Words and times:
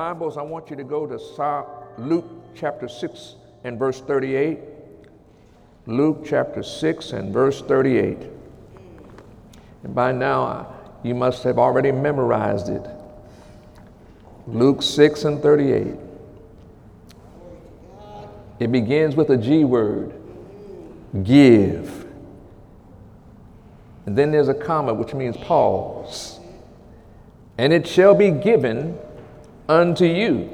Bibles, 0.00 0.38
I 0.38 0.42
want 0.42 0.70
you 0.70 0.76
to 0.76 0.82
go 0.82 1.06
to 1.06 1.66
Luke 1.98 2.24
chapter 2.54 2.88
6 2.88 3.34
and 3.64 3.78
verse 3.78 4.00
38. 4.00 4.58
Luke 5.84 6.22
chapter 6.24 6.62
6 6.62 7.12
and 7.12 7.34
verse 7.34 7.60
38. 7.60 8.16
And 9.82 9.94
by 9.94 10.12
now, 10.12 10.44
uh, 10.44 10.72
you 11.02 11.14
must 11.14 11.42
have 11.42 11.58
already 11.58 11.92
memorized 11.92 12.70
it. 12.70 12.82
Luke 14.46 14.80
6 14.80 15.24
and 15.24 15.42
38. 15.42 15.94
It 18.58 18.72
begins 18.72 19.16
with 19.16 19.28
a 19.28 19.36
G 19.36 19.64
word 19.64 20.14
give. 21.24 22.06
And 24.06 24.16
then 24.16 24.30
there's 24.30 24.48
a 24.48 24.54
comma, 24.54 24.94
which 24.94 25.12
means 25.12 25.36
pause. 25.36 26.40
And 27.58 27.74
it 27.74 27.86
shall 27.86 28.14
be 28.14 28.30
given 28.30 28.98
unto 29.70 30.04
you. 30.04 30.50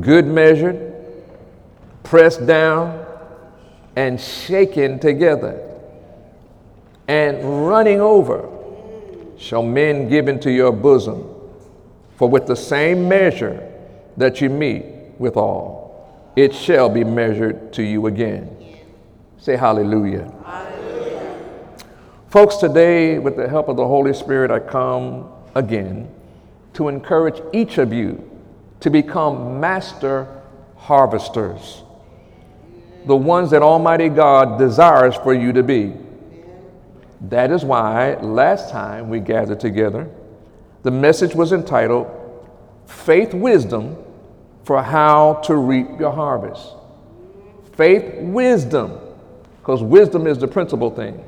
Good 0.00 0.26
measured, 0.26 0.94
pressed 2.04 2.46
down, 2.46 3.04
and 3.96 4.18
shaken 4.18 4.98
together, 5.00 5.60
and 7.08 7.66
running 7.66 8.00
over 8.00 8.48
shall 9.36 9.62
men 9.62 10.08
give 10.08 10.28
into 10.28 10.50
your 10.50 10.72
bosom. 10.72 11.28
For 12.16 12.28
with 12.28 12.46
the 12.46 12.54
same 12.54 13.08
measure 13.08 13.68
that 14.16 14.40
you 14.40 14.48
meet 14.48 14.84
withal, 15.18 16.32
it 16.36 16.54
shall 16.54 16.88
be 16.88 17.02
measured 17.02 17.72
to 17.72 17.82
you 17.82 18.06
again. 18.06 18.56
Say 19.38 19.56
hallelujah. 19.56 20.32
hallelujah. 20.44 21.38
Folks, 22.28 22.56
today, 22.56 23.18
with 23.18 23.36
the 23.36 23.48
help 23.48 23.68
of 23.68 23.76
the 23.76 23.86
Holy 23.86 24.14
Spirit, 24.14 24.52
I 24.52 24.60
come 24.60 25.28
again 25.56 26.08
to 26.74 26.88
encourage 26.88 27.40
each 27.52 27.78
of 27.78 27.92
you 27.92 28.28
to 28.80 28.90
become 28.90 29.60
master 29.60 30.26
harvesters, 30.76 31.82
the 33.06 33.16
ones 33.16 33.50
that 33.50 33.62
Almighty 33.62 34.08
God 34.08 34.58
desires 34.58 35.14
for 35.16 35.34
you 35.34 35.52
to 35.52 35.62
be. 35.62 35.94
That 37.28 37.52
is 37.52 37.64
why 37.64 38.14
last 38.14 38.70
time 38.70 39.08
we 39.08 39.20
gathered 39.20 39.60
together, 39.60 40.10
the 40.82 40.90
message 40.90 41.34
was 41.34 41.52
entitled 41.52 42.08
Faith 42.86 43.32
Wisdom 43.32 43.96
for 44.64 44.82
How 44.82 45.34
to 45.44 45.54
Reap 45.54 46.00
Your 46.00 46.12
Harvest. 46.12 46.74
Faith 47.76 48.20
Wisdom, 48.20 48.98
because 49.60 49.82
wisdom 49.82 50.26
is 50.26 50.38
the 50.38 50.48
principal 50.48 50.90
thing 50.90 51.24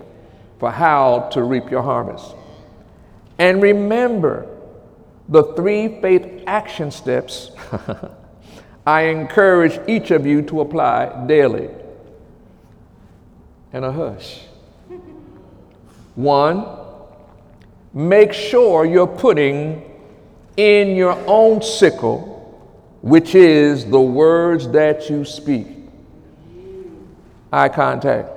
for 0.58 0.70
how 0.70 1.29
to 1.33 1.42
reap 1.42 1.70
your 1.70 1.83
harvest. 1.83 2.34
And 3.39 3.62
remember, 3.62 4.48
the 5.28 5.42
three 5.55 6.00
faith 6.00 6.44
action 6.47 6.91
steps 6.91 7.50
I 8.86 9.03
encourage 9.03 9.80
each 9.89 10.11
of 10.11 10.27
you 10.27 10.42
to 10.42 10.61
apply 10.61 11.27
daily. 11.27 11.70
And 13.72 13.84
a 13.84 13.91
hush. 13.91 14.42
One, 16.14 16.67
make 17.92 18.33
sure 18.33 18.85
you're 18.85 19.07
putting 19.07 19.90
in 20.57 20.95
your 20.95 21.18
own 21.27 21.62
sickle, 21.62 22.30
which 23.01 23.35
is 23.35 23.86
the 23.86 24.01
words 24.01 24.68
that 24.68 25.08
you 25.11 25.24
speak. 25.24 25.67
Eye 27.52 27.68
contact. 27.68 28.29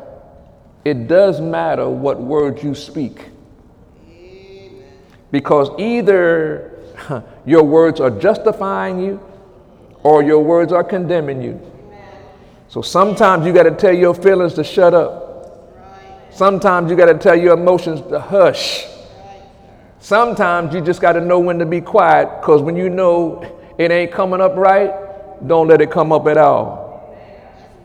It 0.85 1.07
does 1.07 1.41
matter 1.41 1.89
what 1.89 2.19
words 2.19 2.63
you 2.63 2.73
speak. 2.73 3.25
Because 5.29 5.69
either 5.77 6.76
your 7.45 7.63
words 7.63 7.99
are 7.99 8.09
justifying 8.09 8.99
you 8.99 9.19
or 10.03 10.23
your 10.23 10.43
words 10.43 10.71
are 10.71 10.83
condemning 10.83 11.41
you. 11.41 11.59
So 12.69 12.81
sometimes 12.81 13.45
you 13.45 13.53
got 13.53 13.63
to 13.63 13.71
tell 13.71 13.93
your 13.93 14.13
feelings 14.13 14.53
to 14.55 14.63
shut 14.63 14.93
up. 14.93 15.25
Sometimes 16.31 16.91
you 16.91 16.97
got 16.97 17.05
to 17.05 17.17
tell 17.17 17.35
your 17.35 17.53
emotions 17.53 18.01
to 18.09 18.19
hush. 18.19 18.85
Sometimes 19.99 20.73
you 20.73 20.81
just 20.81 21.01
got 21.01 21.13
to 21.13 21.21
know 21.21 21.39
when 21.39 21.57
to 21.59 21.65
be 21.65 21.81
quiet 21.81 22.29
because 22.39 22.61
when 22.61 22.75
you 22.75 22.89
know 22.89 23.43
it 23.77 23.91
ain't 23.91 24.11
coming 24.11 24.41
up 24.41 24.55
right, 24.55 24.93
don't 25.47 25.67
let 25.67 25.81
it 25.81 25.91
come 25.91 26.11
up 26.11 26.27
at 26.27 26.37
all. 26.37 26.87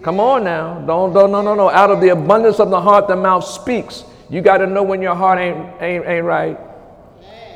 Come 0.02 0.18
on 0.20 0.44
now. 0.44 0.80
Don't, 0.80 1.12
don't, 1.12 1.30
no, 1.30 1.42
no, 1.42 1.54
no. 1.54 1.70
Out 1.70 1.90
of 1.90 2.00
the 2.00 2.08
abundance 2.10 2.58
of 2.58 2.70
the 2.70 2.80
heart, 2.80 3.08
the 3.08 3.16
mouth 3.16 3.44
speaks. 3.44 4.04
You 4.28 4.40
got 4.40 4.58
to 4.58 4.66
know 4.66 4.82
when 4.82 5.00
your 5.00 5.14
heart 5.14 5.38
ain't, 5.38 5.80
ain't, 5.80 6.06
ain't 6.06 6.24
right. 6.24 6.58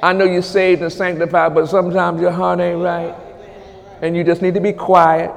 I 0.07 0.13
know 0.13 0.25
you're 0.25 0.41
saved 0.41 0.83
and 0.83 0.93
sanctified, 0.93 1.53
but 1.53 1.67
sometimes 1.67 2.21
your 2.21 2.31
heart 2.31 2.61
ain't 2.61 2.79
right. 2.79 3.13
And 4.01 4.17
you 4.17 4.23
just 4.23 4.41
need 4.41 4.55
to 4.55 4.61
be 4.61 4.73
quiet. 4.73 5.33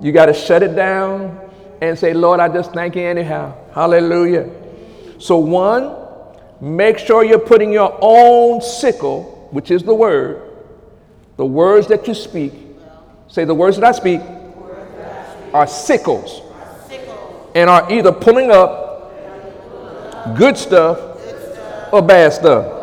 You 0.00 0.12
got 0.12 0.26
to 0.26 0.32
shut 0.32 0.62
it 0.62 0.76
down 0.76 1.40
and 1.80 1.98
say, 1.98 2.14
Lord, 2.14 2.38
I 2.38 2.46
just 2.46 2.72
thank 2.72 2.94
you 2.94 3.02
anyhow. 3.02 3.52
Hallelujah. 3.74 4.48
So, 5.18 5.38
one, 5.38 5.96
make 6.60 6.98
sure 6.98 7.24
you're 7.24 7.40
putting 7.40 7.72
your 7.72 7.98
own 8.00 8.60
sickle, 8.60 9.48
which 9.50 9.72
is 9.72 9.82
the 9.82 9.94
word, 9.94 10.40
the 11.36 11.44
words 11.44 11.88
that 11.88 12.06
you 12.06 12.14
speak. 12.14 12.52
Say, 13.26 13.44
the 13.44 13.56
words 13.56 13.76
that 13.76 13.84
I 13.86 13.90
speak 13.90 14.20
are 15.52 15.66
sickles 15.66 16.42
and 17.56 17.68
are 17.68 17.90
either 17.90 18.12
pulling 18.12 18.52
up 18.52 19.10
good 20.38 20.56
stuff 20.56 21.00
or 21.92 22.02
bad 22.02 22.32
stuff. 22.32 22.75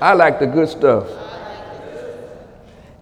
I 0.00 0.14
like 0.14 0.38
the 0.38 0.46
good 0.46 0.68
stuff. 0.68 1.06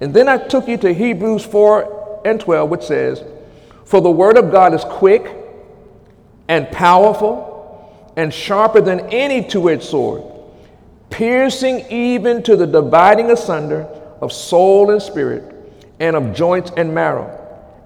And 0.01 0.15
then 0.15 0.29
I 0.29 0.39
took 0.39 0.69
you 0.69 0.77
to 0.79 0.93
Hebrews 0.93 1.45
4 1.45 2.23
and 2.25 2.41
12, 2.41 2.71
which 2.71 2.83
says, 2.83 3.25
For 3.85 4.01
the 4.01 4.11
word 4.11 4.37
of 4.37 4.51
God 4.51 4.75
is 4.75 4.85
quick 4.85 5.35
and 6.49 6.71
powerful 6.71 8.13
and 8.17 8.33
sharper 8.33 8.81
than 8.81 9.01
any 9.11 9.47
two 9.47 9.71
edged 9.71 9.85
sword, 9.85 10.23
piercing 11.11 11.87
even 11.91 12.43
to 12.45 12.57
the 12.57 12.67
dividing 12.67 13.31
asunder 13.31 13.83
of 14.21 14.33
soul 14.33 14.91
and 14.91 15.01
spirit, 15.01 15.55
and 16.01 16.17
of 16.17 16.35
joints 16.35 16.71
and 16.77 16.95
marrow, 16.95 17.35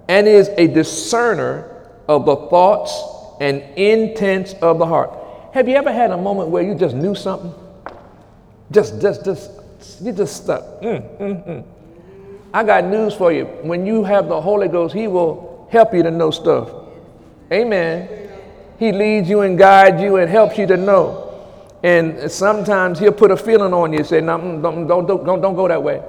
and 0.08 0.26
is 0.26 0.48
a 0.56 0.66
discerner 0.66 1.68
of 2.08 2.24
the 2.26 2.36
thoughts 2.36 3.02
and 3.40 3.62
intents 3.76 4.54
of 4.54 4.78
the 4.78 4.86
heart. 4.86 5.10
Have 5.52 5.68
you 5.68 5.76
ever 5.76 5.92
had 5.92 6.10
a 6.10 6.16
moment 6.16 6.48
where 6.48 6.62
you 6.62 6.74
just 6.74 6.94
knew 6.94 7.14
something? 7.14 7.52
Just, 8.72 9.00
just, 9.00 9.24
just, 9.24 9.50
you 10.00 10.12
just 10.12 10.42
stuck. 10.44 10.62
Mm, 10.80 11.18
mm, 11.18 11.46
mm. 11.48 11.64
I 12.54 12.64
got 12.64 12.84
news 12.84 13.14
for 13.14 13.32
you. 13.32 13.44
When 13.62 13.86
you 13.86 14.04
have 14.04 14.28
the 14.28 14.40
Holy 14.40 14.68
Ghost, 14.68 14.94
He 14.94 15.08
will 15.08 15.68
help 15.70 15.94
you 15.94 16.02
to 16.02 16.10
know 16.10 16.30
stuff. 16.30 16.70
Amen. 17.52 18.08
He 18.78 18.92
leads 18.92 19.28
you 19.28 19.42
and 19.42 19.56
guides 19.58 20.02
you 20.02 20.16
and 20.16 20.28
helps 20.30 20.58
you 20.58 20.66
to 20.66 20.76
know. 20.76 21.28
And 21.82 22.30
sometimes 22.30 22.98
He'll 22.98 23.12
put 23.12 23.30
a 23.30 23.36
feeling 23.36 23.72
on 23.72 23.92
you. 23.92 24.04
Say, 24.04 24.20
no, 24.20 24.38
mm, 24.38 24.62
don't, 24.62 24.86
don't, 24.86 25.06
don't, 25.06 25.24
don't, 25.24 25.40
don't 25.40 25.54
go 25.54 25.68
that 25.68 25.82
way. 25.82 26.02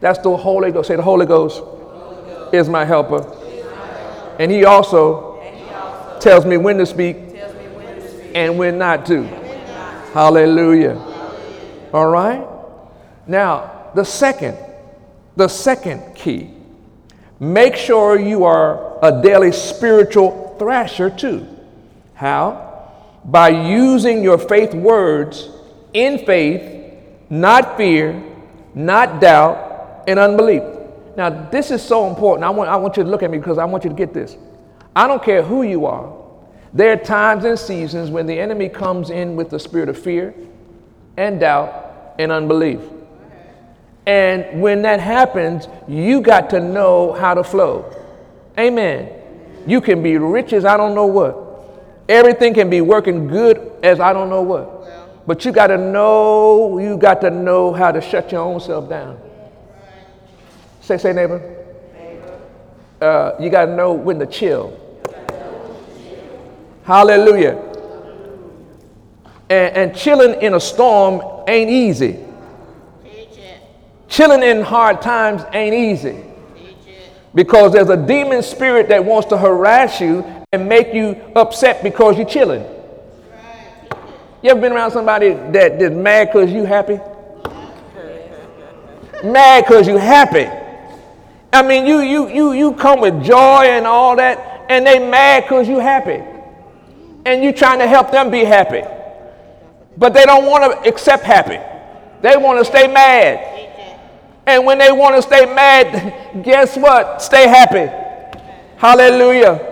That's 0.00 0.18
the 0.18 0.36
Holy 0.36 0.72
Ghost. 0.72 0.88
Say, 0.88 0.96
the 0.96 1.02
Holy 1.02 1.26
Ghost, 1.26 1.58
Holy 1.60 2.16
Ghost. 2.34 2.54
is 2.54 2.68
my 2.68 2.84
helper. 2.84 3.18
Is 3.18 3.64
my 3.64 3.86
helper. 3.86 4.36
And, 4.38 4.50
he 4.50 4.64
also, 4.64 5.40
and 5.40 5.56
He 5.56 5.70
also 5.74 6.18
tells 6.20 6.44
me 6.46 6.56
when 6.56 6.78
to 6.78 6.86
speak, 6.86 7.16
when 7.16 7.96
to 8.00 8.08
speak. 8.08 8.32
and 8.34 8.58
when 8.58 8.78
not 8.78 9.06
to. 9.06 9.22
When 9.22 9.68
not 9.68 10.06
to. 10.06 10.12
Hallelujah. 10.12 11.11
All 11.92 12.08
right? 12.08 12.46
Now, 13.26 13.90
the 13.94 14.04
second, 14.04 14.56
the 15.36 15.48
second 15.48 16.14
key 16.14 16.54
make 17.38 17.74
sure 17.74 18.18
you 18.18 18.44
are 18.44 18.98
a 19.02 19.20
daily 19.20 19.50
spiritual 19.50 20.54
thrasher 20.58 21.10
too. 21.10 21.46
How? 22.14 22.88
By 23.24 23.48
using 23.48 24.22
your 24.22 24.38
faith 24.38 24.74
words 24.74 25.48
in 25.92 26.24
faith, 26.24 26.94
not 27.30 27.76
fear, 27.76 28.22
not 28.74 29.20
doubt, 29.20 30.04
and 30.06 30.18
unbelief. 30.18 30.62
Now, 31.16 31.30
this 31.50 31.70
is 31.70 31.82
so 31.82 32.08
important. 32.08 32.44
I 32.44 32.50
want, 32.50 32.70
I 32.70 32.76
want 32.76 32.96
you 32.96 33.02
to 33.02 33.08
look 33.08 33.22
at 33.22 33.30
me 33.30 33.38
because 33.38 33.58
I 33.58 33.64
want 33.64 33.84
you 33.84 33.90
to 33.90 33.96
get 33.96 34.14
this. 34.14 34.36
I 34.94 35.06
don't 35.06 35.22
care 35.22 35.42
who 35.42 35.62
you 35.62 35.84
are. 35.84 36.16
There 36.72 36.92
are 36.92 36.96
times 36.96 37.44
and 37.44 37.58
seasons 37.58 38.10
when 38.10 38.26
the 38.26 38.38
enemy 38.38 38.68
comes 38.68 39.10
in 39.10 39.36
with 39.36 39.50
the 39.50 39.58
spirit 39.58 39.88
of 39.88 39.98
fear 39.98 40.32
and 41.16 41.40
doubt 41.40 41.81
and 42.18 42.32
unbelief. 42.32 42.80
And 44.06 44.60
when 44.60 44.82
that 44.82 45.00
happens, 45.00 45.68
you 45.86 46.20
got 46.20 46.50
to 46.50 46.60
know 46.60 47.12
how 47.12 47.34
to 47.34 47.44
flow. 47.44 47.94
Amen. 48.58 49.10
You 49.66 49.80
can 49.80 50.02
be 50.02 50.18
rich 50.18 50.52
as 50.52 50.64
I 50.64 50.76
don't 50.76 50.94
know 50.94 51.06
what. 51.06 51.38
Everything 52.08 52.52
can 52.52 52.68
be 52.68 52.80
working 52.80 53.28
good 53.28 53.72
as 53.82 54.00
I 54.00 54.12
don't 54.12 54.28
know 54.28 54.42
what. 54.42 55.26
But 55.26 55.44
you 55.44 55.52
got 55.52 55.68
to 55.68 55.78
know, 55.78 56.78
you 56.78 56.96
got 56.96 57.20
to 57.20 57.30
know 57.30 57.72
how 57.72 57.92
to 57.92 58.00
shut 58.00 58.32
your 58.32 58.40
own 58.40 58.60
self 58.60 58.88
down. 58.88 59.20
Say, 60.80 60.98
say, 60.98 61.12
neighbor. 61.12 61.40
Uh, 63.00 63.36
you 63.40 63.50
got 63.50 63.66
to 63.66 63.76
know 63.76 63.92
when 63.92 64.18
to 64.18 64.26
chill. 64.26 64.78
Hallelujah. 66.84 67.71
And, 69.52 69.76
and 69.76 69.96
chilling 69.96 70.40
in 70.40 70.54
a 70.54 70.60
storm 70.60 71.44
ain't 71.46 71.68
easy. 71.68 72.18
Chilling 74.08 74.42
in 74.42 74.62
hard 74.62 75.02
times 75.02 75.42
ain't 75.52 75.74
easy 75.74 76.24
because 77.34 77.72
there's 77.72 77.90
a 77.90 77.96
demon 77.96 78.42
spirit 78.42 78.88
that 78.88 79.04
wants 79.04 79.28
to 79.28 79.36
harass 79.36 80.00
you 80.00 80.24
and 80.52 80.66
make 80.66 80.94
you 80.94 81.20
upset 81.36 81.82
because 81.82 82.16
you're 82.16 82.26
chilling. 82.26 82.64
You 84.42 84.50
ever 84.50 84.60
been 84.60 84.72
around 84.72 84.90
somebody 84.90 85.34
that 85.52 85.82
is 85.82 85.90
mad 85.90 86.28
because 86.28 86.50
you 86.50 86.64
happy? 86.64 86.98
Mad 89.22 89.64
because 89.64 89.86
you 89.86 89.98
happy. 89.98 90.48
I 91.52 91.62
mean, 91.62 91.84
you 91.84 92.00
you 92.00 92.28
you 92.28 92.52
you 92.52 92.72
come 92.72 93.00
with 93.00 93.22
joy 93.22 93.64
and 93.64 93.86
all 93.86 94.16
that, 94.16 94.64
and 94.70 94.86
they 94.86 94.98
mad 94.98 95.44
because 95.44 95.68
you 95.68 95.78
happy, 95.78 96.22
and 97.26 97.44
you 97.44 97.52
trying 97.52 97.80
to 97.80 97.86
help 97.86 98.10
them 98.10 98.30
be 98.30 98.44
happy, 98.44 98.82
but 99.96 100.14
they 100.14 100.24
don't 100.24 100.46
want 100.46 100.64
to 100.64 100.88
accept 100.88 101.24
happy. 101.24 101.58
They 102.20 102.36
want 102.36 102.58
to 102.58 102.64
stay 102.64 102.86
mad. 102.86 103.48
And 104.46 104.64
when 104.64 104.78
they 104.78 104.90
want 104.90 105.16
to 105.16 105.22
stay 105.22 105.46
mad, 105.46 106.32
guess 106.42 106.76
what? 106.76 107.22
Stay 107.22 107.48
happy. 107.48 107.90
Hallelujah. 108.76 109.54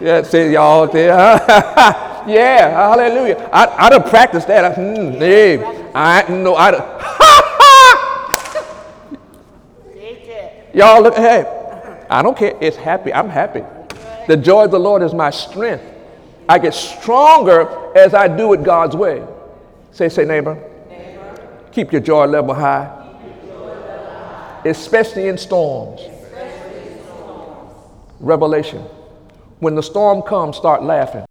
yeah, 0.00 0.22
see 0.22 0.52
y'all 0.52 0.88
there. 0.88 1.10
yeah, 2.26 2.70
hallelujah. 2.70 3.48
I, 3.52 3.86
I'd 3.86 3.92
have 3.92 4.06
practiced 4.06 4.48
that. 4.48 4.64
I, 4.64 4.74
mm, 4.74 5.20
yeah, 5.20 5.90
I 5.94 6.28
know. 6.28 6.56
I'd 6.56 6.74
y'all 10.74 11.02
look. 11.02 11.14
Hey, 11.14 11.44
I 12.08 12.22
don't 12.22 12.36
care. 12.36 12.56
It's 12.60 12.76
happy. 12.76 13.12
I'm 13.12 13.28
happy. 13.28 13.62
The 14.26 14.36
joy 14.36 14.64
of 14.64 14.70
the 14.70 14.80
Lord 14.80 15.02
is 15.02 15.14
my 15.14 15.30
strength. 15.30 15.91
I 16.48 16.58
get 16.58 16.74
stronger 16.74 17.96
as 17.96 18.14
I 18.14 18.28
do 18.28 18.52
it 18.52 18.62
God's 18.62 18.96
way. 18.96 19.24
Say, 19.92 20.08
say, 20.08 20.24
neighbor. 20.24 20.62
Keep 21.70 21.92
your 21.92 22.00
joy 22.00 22.26
level 22.26 22.54
high, 22.54 22.90
especially 24.64 25.28
in 25.28 25.38
storms. 25.38 26.02
Revelation. 28.20 28.82
When 29.58 29.74
the 29.74 29.82
storm 29.82 30.22
comes, 30.22 30.56
start 30.56 30.82
laughing. 30.82 31.24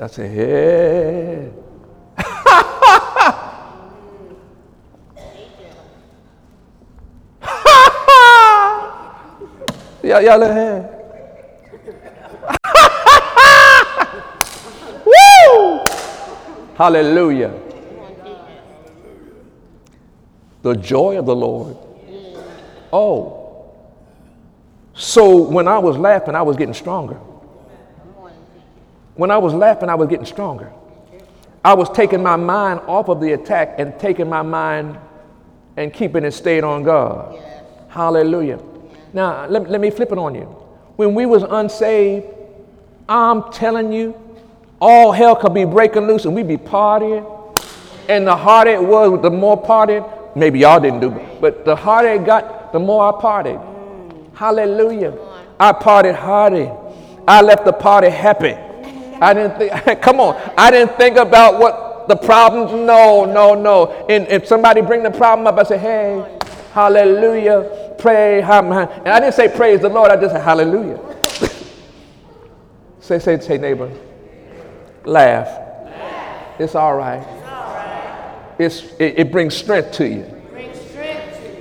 I 0.00 0.06
say, 0.06 0.28
hey. 0.28 1.50
yeah, 10.02 10.20
y'all 10.20 10.40
hey. 10.40 10.99
Hallelujah 16.80 17.52
the 20.62 20.74
joy 20.74 21.18
of 21.18 21.26
the 21.26 21.34
Lord. 21.34 21.76
Oh. 22.92 23.36
So 24.94 25.42
when 25.42 25.68
I 25.68 25.78
was 25.78 25.96
laughing, 25.96 26.34
I 26.34 26.42
was 26.42 26.56
getting 26.56 26.74
stronger. 26.74 27.18
When 29.14 29.30
I 29.30 29.38
was 29.38 29.54
laughing, 29.54 29.88
I 29.88 29.94
was 29.94 30.08
getting 30.08 30.26
stronger. 30.26 30.72
I 31.64 31.74
was 31.74 31.90
taking 31.90 32.22
my 32.22 32.36
mind 32.36 32.80
off 32.86 33.08
of 33.08 33.20
the 33.20 33.32
attack 33.32 33.74
and 33.78 33.98
taking 33.98 34.28
my 34.28 34.42
mind 34.42 34.98
and 35.76 35.92
keeping 35.92 36.24
it 36.24 36.32
stayed 36.32 36.64
on 36.64 36.82
God. 36.82 37.34
Yes. 37.34 37.64
Hallelujah. 37.88 38.60
Now, 39.12 39.46
let, 39.46 39.68
let 39.68 39.80
me 39.80 39.90
flip 39.90 40.12
it 40.12 40.18
on 40.18 40.34
you. 40.34 40.44
When 40.96 41.14
we 41.14 41.26
was 41.26 41.42
unsaved, 41.42 42.26
I'm 43.08 43.52
telling 43.52 43.92
you, 43.92 44.14
all 44.80 45.12
hell 45.12 45.36
could 45.36 45.54
be 45.54 45.64
breaking 45.64 46.06
loose 46.06 46.24
and 46.24 46.34
we'd 46.34 46.48
be 46.48 46.56
partying. 46.56 47.36
And 48.08 48.26
the 48.26 48.34
harder 48.34 48.72
it 48.72 48.82
was, 48.82 49.22
the 49.22 49.30
more 49.30 49.62
partying, 49.62 50.04
Maybe 50.34 50.60
y'all 50.60 50.78
didn't 50.78 51.00
do, 51.00 51.10
but 51.40 51.64
the 51.64 51.74
harder 51.74 52.10
it 52.10 52.24
got, 52.24 52.72
the 52.72 52.78
more 52.78 53.12
I 53.12 53.20
partied. 53.20 53.60
Hallelujah. 54.34 55.16
I 55.58 55.72
partied 55.72 56.14
harder. 56.14 56.76
I 57.26 57.42
left 57.42 57.64
the 57.64 57.72
party 57.72 58.08
happy. 58.08 58.54
I 59.20 59.34
didn't 59.34 59.58
think, 59.58 60.02
come 60.02 60.20
on, 60.20 60.40
I 60.56 60.70
didn't 60.70 60.96
think 60.96 61.16
about 61.16 61.58
what 61.58 62.08
the 62.08 62.16
problems, 62.16 62.72
no, 62.72 63.24
no, 63.24 63.54
no. 63.54 64.06
And 64.08 64.26
if 64.28 64.46
somebody 64.46 64.80
bring 64.80 65.02
the 65.02 65.10
problem 65.10 65.46
up, 65.46 65.58
I 65.58 65.64
say, 65.64 65.78
hey, 65.78 66.38
hallelujah, 66.72 67.96
pray, 67.98 68.40
and 68.42 68.72
I 68.72 69.20
didn't 69.20 69.34
say 69.34 69.48
praise 69.48 69.80
the 69.80 69.88
Lord, 69.88 70.10
I 70.10 70.16
just 70.16 70.32
said 70.32 70.42
hallelujah. 70.42 70.98
say, 73.00 73.18
say, 73.18 73.38
say, 73.40 73.58
neighbor, 73.58 73.90
laugh. 75.04 75.46
laugh. 75.84 76.60
It's 76.60 76.74
all 76.74 76.96
right 76.96 77.40
it's, 78.60 78.82
it, 78.98 79.14
it 79.18 79.32
brings 79.32 79.54
strength 79.56 79.92
to 79.92 80.06
you. 80.06 80.24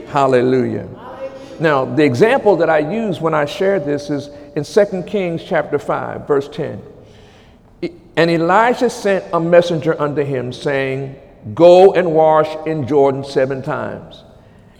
Hallelujah. 0.08 0.88
Hallelujah. 0.88 1.62
Now, 1.62 1.86
the 1.86 2.04
example 2.04 2.58
that 2.58 2.70
I 2.70 2.80
use 2.80 3.22
when 3.22 3.34
I 3.34 3.46
share 3.46 3.80
this 3.80 4.10
is 4.10 4.30
in 4.56 4.64
2 4.64 5.04
Kings 5.04 5.44
chapter 5.44 5.80
5, 5.80 6.28
verse 6.28 6.50
10. 6.50 6.82
And 8.18 8.30
Elijah 8.30 8.90
sent 8.90 9.24
a 9.32 9.40
messenger 9.40 10.00
unto 10.00 10.24
him, 10.24 10.52
saying, 10.52 11.16
Go 11.54 11.94
and 11.94 12.12
wash 12.14 12.54
in 12.68 12.86
Jordan 12.86 13.24
seven 13.24 13.62
times, 13.62 14.24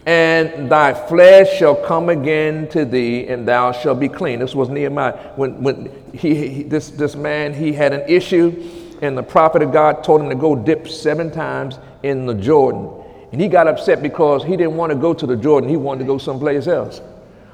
and 0.10 0.72
thy 0.72 0.92
flesh 0.92 1.56
shall 1.60 1.76
come 1.76 2.10
again 2.10 2.68
to 2.70 2.84
thee, 2.84 3.28
and 3.28 3.48
thou 3.48 3.72
shalt 3.72 4.00
be 4.00 4.10
clean. 4.10 4.40
This 4.40 4.56
was 4.56 4.68
Nehemiah. 4.68 5.34
When, 5.36 5.62
when 5.62 6.04
he, 6.16 6.34
he 6.34 6.64
this, 6.64 6.90
this 6.90 7.16
man, 7.16 7.54
he 7.54 7.74
had 7.74 7.94
an 7.94 8.10
issue, 8.10 8.98
and 9.04 9.16
the 9.16 9.22
prophet 9.22 9.62
of 9.62 9.72
God 9.72 10.04
told 10.04 10.22
him 10.22 10.30
to 10.30 10.36
go 10.36 10.56
dip 10.56 10.88
seven 10.88 11.30
times 11.30 11.78
in 12.02 12.26
the 12.26 12.34
Jordan. 12.34 12.90
And 13.32 13.40
he 13.40 13.48
got 13.48 13.68
upset 13.68 14.02
because 14.02 14.44
he 14.44 14.58
didn't 14.58 14.78
want 14.78 14.92
to 14.92 14.98
go 14.98 15.14
to 15.14 15.28
the 15.28 15.38
Jordan. 15.38 15.70
He 15.70 15.78
wanted 15.78 16.00
to 16.00 16.06
go 16.06 16.18
someplace 16.18 16.66
else. 16.66 17.02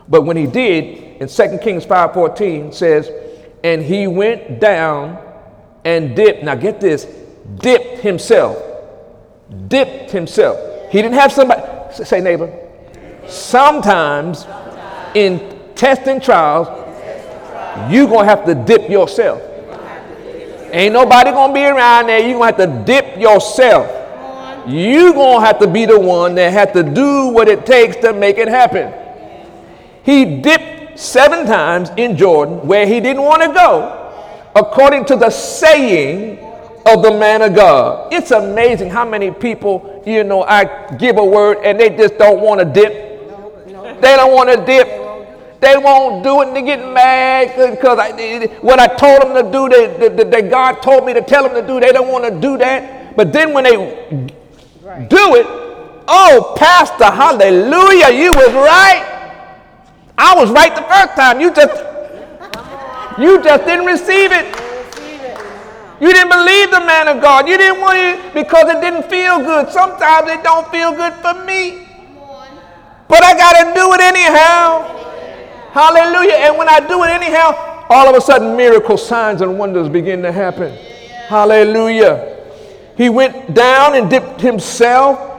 But 0.07 0.21
when 0.21 0.37
he 0.37 0.47
did, 0.47 1.21
in 1.21 1.27
2 1.27 1.57
Kings 1.61 1.85
5.14 1.85 2.73
says, 2.73 3.11
and 3.65 3.83
he 3.83 4.07
went 4.07 4.61
down 4.61 5.21
and 5.83 6.15
dipped. 6.15 6.41
Now 6.41 6.55
get 6.55 6.79
this, 6.79 7.03
dipped 7.57 7.97
himself. 7.99 8.57
Dipped 9.67 10.11
himself. 10.11 10.75
He 10.89 11.01
didn't 11.01 11.15
have 11.15 11.33
somebody, 11.33 11.54
say 12.03 12.19
neighbor. 12.21 12.51
Sometimes 13.27 14.45
in 15.13 15.59
testing 15.75 16.19
trials, 16.19 16.67
you're 17.91 18.07
going 18.07 18.25
to 18.25 18.29
have 18.29 18.45
to 18.45 18.55
dip 18.55 18.89
yourself. 18.89 19.41
Ain't 20.71 20.93
nobody 20.93 21.31
going 21.31 21.51
to 21.51 21.53
be 21.53 21.65
around 21.65 22.07
there. 22.07 22.19
You're 22.19 22.39
going 22.39 22.53
to 22.53 22.61
have 22.61 22.85
to 22.85 22.85
dip 22.85 23.17
yourself 23.17 24.05
you're 24.67 25.13
going 25.13 25.41
to 25.41 25.45
have 25.45 25.59
to 25.59 25.67
be 25.67 25.85
the 25.85 25.99
one 25.99 26.35
that 26.35 26.51
had 26.51 26.73
to 26.73 26.83
do 26.83 27.27
what 27.27 27.47
it 27.47 27.65
takes 27.65 27.97
to 27.97 28.13
make 28.13 28.37
it 28.37 28.47
happen. 28.47 28.93
He 30.03 30.41
dipped 30.41 30.99
seven 30.99 31.45
times 31.45 31.89
in 31.97 32.17
Jordan 32.17 32.65
where 32.67 32.87
he 32.87 32.99
didn't 32.99 33.23
want 33.23 33.43
to 33.43 33.49
go, 33.49 34.13
according 34.55 35.05
to 35.05 35.15
the 35.15 35.29
saying 35.29 36.39
of 36.85 37.01
the 37.01 37.11
man 37.11 37.41
of 37.41 37.55
God. 37.55 38.13
It's 38.13 38.31
amazing 38.31 38.89
how 38.89 39.05
many 39.05 39.31
people, 39.31 40.03
you 40.05 40.23
know, 40.23 40.43
I 40.43 40.95
give 40.97 41.17
a 41.17 41.25
word 41.25 41.57
and 41.63 41.79
they 41.79 41.89
just 41.89 42.17
don't 42.17 42.41
want 42.41 42.59
to 42.59 42.65
dip. 42.65 42.93
They 44.01 44.15
don't 44.15 44.33
want 44.33 44.49
to 44.49 44.65
dip. 44.65 45.01
They 45.61 45.77
won't 45.77 46.23
do 46.23 46.41
it 46.41 46.47
and 46.47 46.55
they 46.55 46.61
get 46.61 46.79
mad 46.93 47.71
because 47.71 47.97
I, 47.97 48.45
what 48.61 48.79
I 48.79 48.87
told 48.87 49.21
them 49.23 49.33
to 49.33 49.51
do, 49.51 49.67
that 50.25 50.49
God 50.49 50.83
told 50.83 51.05
me 51.05 51.13
to 51.13 51.21
tell 51.21 51.43
them 51.43 51.53
to 51.59 51.65
do, 51.65 51.79
they 51.79 51.91
don't 51.91 52.11
want 52.11 52.25
to 52.25 52.39
do 52.39 52.57
that. 52.57 53.15
But 53.15 53.33
then 53.33 53.53
when 53.53 53.63
they 53.63 53.75
do 55.07 55.35
it. 55.35 55.45
Oh, 56.07 56.55
Pastor, 56.57 57.05
hallelujah, 57.05 58.11
you 58.11 58.31
was 58.31 58.53
right. 58.53 59.11
I 60.17 60.35
was 60.35 60.51
right 60.51 60.73
the 60.75 60.83
first 60.83 61.15
time. 61.15 61.41
You 61.41 61.51
just 61.51 61.83
you 63.19 63.41
just 63.43 63.65
didn't 63.65 63.85
receive 63.85 64.31
it. 64.31 64.64
You 66.01 66.11
didn't 66.11 66.29
believe 66.29 66.71
the 66.71 66.81
man 66.81 67.07
of 67.07 67.21
God. 67.21 67.47
You 67.47 67.57
didn't 67.57 67.79
want 67.79 67.97
it 67.97 68.33
because 68.33 68.65
it 68.69 68.81
didn't 68.81 69.09
feel 69.09 69.39
good. 69.39 69.69
Sometimes 69.69 70.29
it 70.29 70.43
don't 70.43 70.69
feel 70.69 70.91
good 70.91 71.13
for 71.13 71.45
me. 71.45 71.87
But 73.07 73.23
I 73.23 73.37
got 73.37 73.63
to 73.63 73.73
do 73.73 73.93
it 73.93 74.01
anyhow. 74.01 74.81
Hallelujah. 75.71 76.35
And 76.35 76.57
when 76.57 76.67
I 76.67 76.79
do 76.79 77.03
it 77.03 77.09
anyhow, 77.09 77.85
all 77.89 78.09
of 78.09 78.15
a 78.15 78.21
sudden 78.21 78.57
miracles, 78.57 79.05
signs, 79.07 79.41
and 79.41 79.57
wonders 79.57 79.87
begin 79.89 80.21
to 80.23 80.31
happen. 80.31 80.75
Hallelujah. 81.27 82.43
He 82.97 83.09
went 83.09 83.53
down 83.53 83.95
and 83.95 84.09
dipped 84.09 84.41
himself 84.41 85.33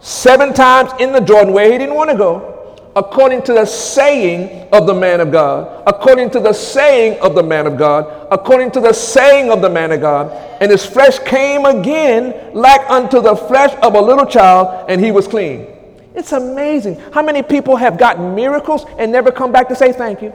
seven 0.00 0.52
times 0.52 0.90
in 1.00 1.12
the 1.12 1.20
Jordan 1.20 1.52
where 1.52 1.70
he 1.70 1.78
didn't 1.78 1.94
want 1.94 2.10
to 2.10 2.16
go, 2.16 2.53
according 2.96 3.42
to 3.42 3.52
the 3.52 3.66
saying 3.66 4.68
of 4.72 4.86
the 4.86 4.94
man 4.94 5.20
of 5.20 5.32
God, 5.32 5.82
according 5.86 6.30
to 6.30 6.40
the 6.40 6.52
saying 6.52 7.18
of 7.20 7.34
the 7.34 7.42
man 7.42 7.66
of 7.66 7.76
God, 7.76 8.28
according 8.30 8.70
to 8.72 8.80
the 8.80 8.92
saying 8.92 9.50
of 9.50 9.60
the 9.60 9.70
man 9.70 9.92
of 9.92 10.00
God. 10.00 10.30
And 10.60 10.70
his 10.70 10.86
flesh 10.86 11.18
came 11.20 11.64
again 11.64 12.54
like 12.54 12.88
unto 12.88 13.20
the 13.20 13.34
flesh 13.34 13.74
of 13.82 13.94
a 13.94 14.00
little 14.00 14.26
child, 14.26 14.86
and 14.88 15.04
he 15.04 15.10
was 15.10 15.26
clean. 15.26 15.66
It's 16.14 16.32
amazing 16.32 17.00
how 17.12 17.22
many 17.22 17.42
people 17.42 17.74
have 17.76 17.98
gotten 17.98 18.34
miracles 18.34 18.86
and 18.98 19.10
never 19.10 19.32
come 19.32 19.50
back 19.50 19.68
to 19.68 19.74
say 19.74 19.92
thank 19.92 20.22
you. 20.22 20.32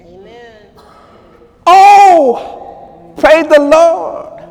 Amen. 0.00 0.66
Oh, 1.64 3.14
praise 3.16 3.46
the 3.46 3.60
Lord. 3.60 4.42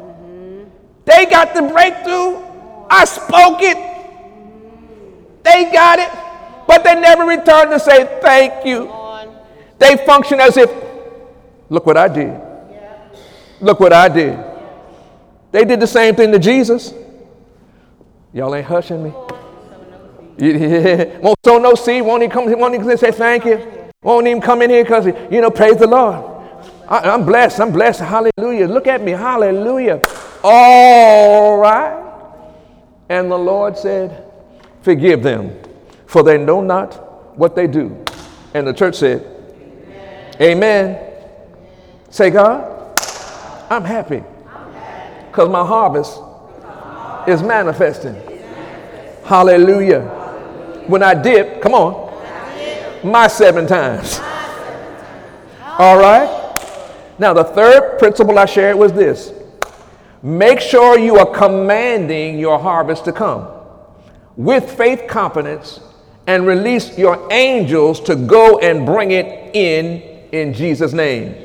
They 1.03 1.25
got 1.25 1.53
the 1.53 1.63
breakthrough. 1.63 2.41
I 2.89 3.03
spoke 3.03 3.61
it. 3.61 3.77
They 5.43 5.71
got 5.71 5.99
it, 5.99 6.09
but 6.71 6.85
they 6.85 6.95
never 6.95 7.25
return 7.25 7.69
to 7.69 7.77
say 7.77 8.19
thank 8.21 8.65
you. 8.65 8.89
They 9.77 9.97
function 10.05 10.39
as 10.39 10.55
if, 10.55 10.71
look 11.69 11.85
what 11.85 11.97
I 11.97 12.07
did. 12.07 12.39
Look 13.59 13.81
what 13.81 13.91
I 13.91 14.07
did. 14.07 14.39
They 15.51 15.65
did 15.65 15.81
the 15.81 15.87
same 15.87 16.15
thing 16.15 16.31
to 16.31 16.39
Jesus. 16.39 16.93
Y'all 18.31 18.55
ain't 18.55 18.65
hushing 18.65 19.03
me. 19.03 19.13
Yeah. 20.37 21.17
Won't 21.19 21.37
sow 21.43 21.57
no 21.59 21.75
seed. 21.75 22.03
Won't 22.03 22.23
even 22.23 22.31
come. 22.31 22.57
Won't 22.57 22.73
even 22.73 22.97
say 22.97 23.11
thank 23.11 23.43
you. 23.43 23.91
Won't 24.01 24.27
even 24.27 24.41
come 24.41 24.61
in 24.61 24.69
here 24.69 24.83
because 24.83 25.05
you 25.05 25.41
know 25.41 25.51
praise 25.51 25.75
the 25.75 25.87
Lord. 25.87 26.15
I, 26.87 26.99
I'm 27.11 27.25
blessed. 27.25 27.59
I'm 27.59 27.73
blessed. 27.73 27.99
Hallelujah. 27.99 28.67
Look 28.67 28.87
at 28.87 29.01
me. 29.03 29.11
Hallelujah. 29.11 30.01
All 30.41 31.57
right. 31.57 32.01
And 33.09 33.29
the 33.29 33.37
Lord 33.37 33.77
said, 33.77 34.23
Forgive 34.81 35.21
them, 35.21 35.51
for 36.11 36.23
they 36.23 36.37
know 36.37 36.59
not 36.59 37.37
what 37.37 37.55
they 37.55 37.67
do. 37.67 38.03
And 38.53 38.67
the 38.67 38.73
church 38.73 38.95
said, 38.95 39.21
Amen. 40.41 40.41
Amen. 40.41 41.13
Say, 42.09 42.29
God, 42.29 42.99
I'm 43.71 43.85
happy 43.85 44.21
because 45.27 45.47
my 45.47 45.65
harvest 45.65 46.19
is 47.29 47.41
manifesting. 47.41 48.15
Hallelujah. 49.23 50.01
When 50.87 51.01
I 51.01 51.13
dip, 51.13 51.61
come 51.61 51.73
on, 51.73 52.13
my 53.05 53.29
seven 53.29 53.65
times. 53.65 54.19
All 55.79 55.97
right? 55.97 56.27
Now, 57.19 57.33
the 57.33 57.45
third 57.45 57.99
principle 57.99 58.37
I 58.37 58.47
shared 58.47 58.75
was 58.75 58.91
this 58.91 59.31
make 60.21 60.59
sure 60.59 60.99
you 60.99 61.15
are 61.19 61.33
commanding 61.33 62.37
your 62.37 62.59
harvest 62.59 63.05
to 63.05 63.13
come 63.13 63.47
with 64.35 64.69
faith 64.77 65.07
confidence 65.07 65.79
and 66.27 66.45
release 66.45 66.97
your 66.97 67.27
angels 67.31 67.99
to 68.01 68.15
go 68.15 68.59
and 68.59 68.85
bring 68.85 69.11
it 69.11 69.55
in 69.55 70.01
in 70.31 70.53
Jesus' 70.53 70.93
name. 70.93 71.35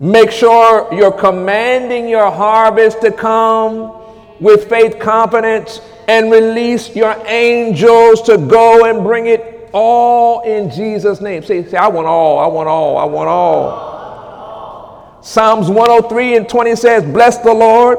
Make 0.00 0.30
sure 0.30 0.92
you're 0.94 1.10
commanding 1.12 2.08
your 2.08 2.30
harvest 2.30 3.00
to 3.00 3.10
come 3.10 3.94
with 4.40 4.68
faith 4.68 4.98
confidence 5.00 5.80
and 6.06 6.30
release 6.30 6.94
your 6.94 7.16
angels 7.26 8.22
to 8.22 8.38
go 8.38 8.84
and 8.84 9.02
bring 9.02 9.26
it 9.26 9.68
all 9.72 10.42
in 10.42 10.70
Jesus' 10.70 11.20
name. 11.20 11.42
Say, 11.42 11.64
say 11.64 11.76
I 11.76 11.88
want 11.88 12.06
all, 12.06 12.38
I 12.38 12.46
want 12.46 12.68
all, 12.68 12.96
I 12.96 13.04
want 13.04 13.28
all. 13.28 15.18
Psalms 15.20 15.68
103 15.68 16.36
and 16.36 16.48
20 16.48 16.76
says, 16.76 17.04
Bless 17.04 17.38
the 17.38 17.52
Lord, 17.52 17.98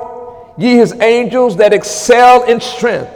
ye 0.58 0.78
his 0.78 0.94
angels 1.02 1.58
that 1.58 1.74
excel 1.74 2.44
in 2.44 2.62
strength, 2.62 3.12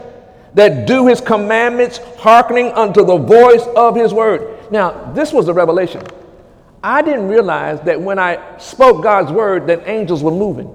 that 0.56 0.86
do 0.86 1.08
his 1.08 1.20
commandments, 1.20 2.00
hearkening 2.18 2.68
unto 2.74 3.04
the 3.04 3.18
voice 3.18 3.66
of 3.76 3.96
his 3.96 4.14
word. 4.14 4.72
Now, 4.72 5.12
this 5.14 5.34
was 5.34 5.46
the 5.46 5.54
revelation. 5.54 6.04
I 6.84 7.02
didn't 7.02 7.28
realize 7.28 7.80
that 7.82 8.00
when 8.00 8.20
I 8.20 8.58
spoke 8.58 9.02
God's 9.02 9.32
word, 9.32 9.68
that 9.68 9.88
angels 9.88 10.22
were 10.22 10.32
moving. 10.32 10.70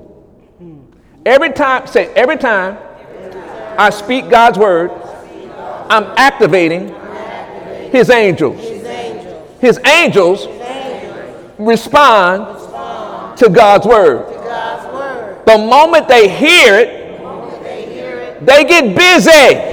Every 1.27 1.51
time, 1.53 1.87
say, 1.87 2.07
every 2.15 2.39
time 2.39 2.79
I 3.77 3.91
speak 3.91 4.31
God's 4.31 4.59
word, 4.59 4.91
I'm 5.91 6.05
activating 6.17 6.95
his 7.91 8.11
angels. 8.11 8.61
His 9.61 9.79
angels 9.87 10.47
respond 11.59 12.59
to 13.39 13.49
God's 13.49 13.87
word. 13.87 14.27
The 15.47 15.59
moment 15.59 16.09
they 16.09 16.29
hear 16.29 16.75
it, 16.75 18.47
they 18.47 18.65
get 18.65 18.97
busy. 18.97 19.68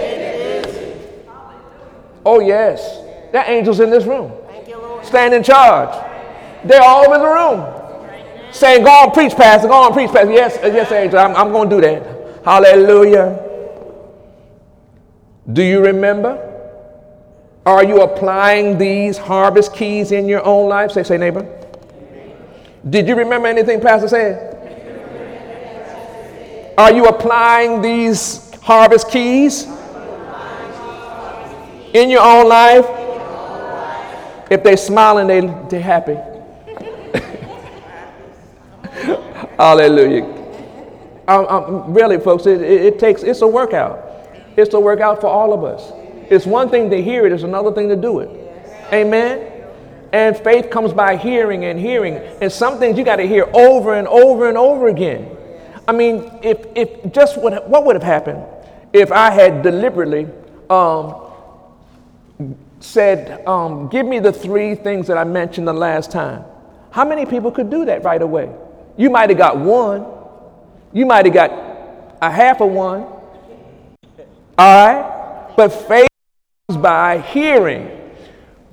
Oh, 2.26 2.40
yes. 2.40 3.00
That 3.32 3.48
angel's 3.48 3.80
in 3.80 3.90
this 3.90 4.06
room. 4.06 4.32
Stand 5.04 5.34
in 5.34 5.44
charge. 5.44 5.94
They're 6.64 6.82
all 6.82 7.06
over 7.06 7.20
the 7.20 7.26
room 7.26 8.52
saying, 8.52 8.84
Go 8.84 8.90
on, 8.90 9.12
preach, 9.12 9.36
Pastor. 9.36 9.68
Go 9.68 9.74
on, 9.74 9.94
preach, 9.94 10.12
Pastor. 10.12 10.32
Yes, 10.32 10.58
uh, 10.64 10.68
yes, 10.68 10.92
angel. 10.92 11.20
I'm, 11.20 11.36
I'm 11.36 11.52
going 11.52 11.70
to 11.70 11.76
do 11.76 11.82
that. 11.82 12.44
Hallelujah. 12.44 13.42
Do 15.52 15.62
you 15.62 15.82
remember? 15.82 16.54
Are 17.66 17.84
you 17.84 18.02
applying 18.02 18.78
these 18.78 19.18
harvest 19.18 19.74
keys 19.74 20.12
in 20.12 20.28
your 20.28 20.44
own 20.46 20.70
life? 20.70 20.92
Say, 20.92 21.04
say, 21.04 21.18
neighbor. 21.18 21.46
Did 22.88 23.08
you 23.08 23.16
remember 23.16 23.48
anything 23.48 23.82
Pastor 23.82 24.08
said? 24.08 24.52
Are 26.78 26.92
you 26.92 27.06
applying 27.06 27.82
these 27.82 28.54
harvest 28.62 29.10
keys 29.10 29.66
in 31.96 32.10
your 32.10 32.22
own 32.22 32.50
life? 32.50 32.86
If 34.52 34.64
they're 34.64 34.78
smiling, 34.78 35.28
they, 35.28 35.42
they're 35.70 35.82
happy. 35.82 36.16
Hallelujah. 39.58 40.24
Um, 41.28 41.46
um, 41.48 41.94
really, 41.94 42.20
folks, 42.20 42.46
it, 42.46 42.62
it, 42.62 42.82
it, 42.82 43.00
takes, 43.00 43.24
it's 43.24 43.42
a 43.42 43.48
workout. 43.48 44.04
It's 44.58 44.74
a 44.74 44.80
workout 44.80 45.22
for 45.22 45.28
all 45.28 45.54
of 45.54 45.64
us. 45.64 45.92
It's 46.30 46.46
one 46.46 46.70
thing 46.70 46.90
to 46.92 47.02
hear 47.02 47.26
it, 47.26 47.32
it's 47.32 47.44
another 47.44 47.72
thing 47.72 47.90
to 47.90 47.96
do 47.96 48.20
it. 48.20 48.30
Amen? 48.94 49.52
And 50.12 50.38
faith 50.38 50.70
comes 50.70 50.94
by 50.94 51.18
hearing 51.18 51.66
and 51.66 51.80
hearing. 51.80 52.16
And 52.42 52.52
some 52.52 52.78
things 52.78 52.98
you 52.98 53.04
got 53.04 53.18
to 53.18 53.28
hear 53.28 53.50
over 53.54 53.96
and 53.96 54.08
over 54.08 54.48
and 54.48 54.58
over 54.58 54.88
again. 54.88 55.36
I 55.88 55.92
mean, 55.92 56.32
if, 56.44 56.66
if 56.76 57.12
just 57.12 57.38
what, 57.38 57.68
what 57.70 57.86
would 57.86 57.96
have 57.96 58.04
happened 58.04 58.44
if 58.94 59.12
I 59.12 59.32
had 59.32 59.62
deliberately 59.62 60.28
um, 60.70 61.25
said, 62.80 63.46
um, 63.48 63.88
Give 63.90 64.06
me 64.06 64.20
the 64.20 64.32
three 64.32 64.76
things 64.76 65.08
that 65.08 65.18
I 65.18 65.24
mentioned 65.24 65.68
the 65.68 65.74
last 65.74 66.12
time? 66.12 66.44
How 66.92 67.06
many 67.06 67.26
people 67.26 67.52
could 67.52 67.70
do 67.70 67.86
that 67.86 68.04
right 68.04 68.22
away? 68.22 68.50
You 68.98 69.10
might 69.10 69.30
have 69.30 69.38
got 69.38 69.58
one. 69.58 70.06
You 70.94 71.06
might 71.06 71.26
have 71.26 71.34
got 71.34 72.18
a 72.22 72.32
half 72.32 72.62
of 72.62 72.72
one. 72.72 73.02
All 74.58 74.88
right? 74.88 75.52
But 75.58 75.70
faith 75.70 76.08
comes 76.68 76.82
by 76.82 77.20
hearing. 77.20 77.92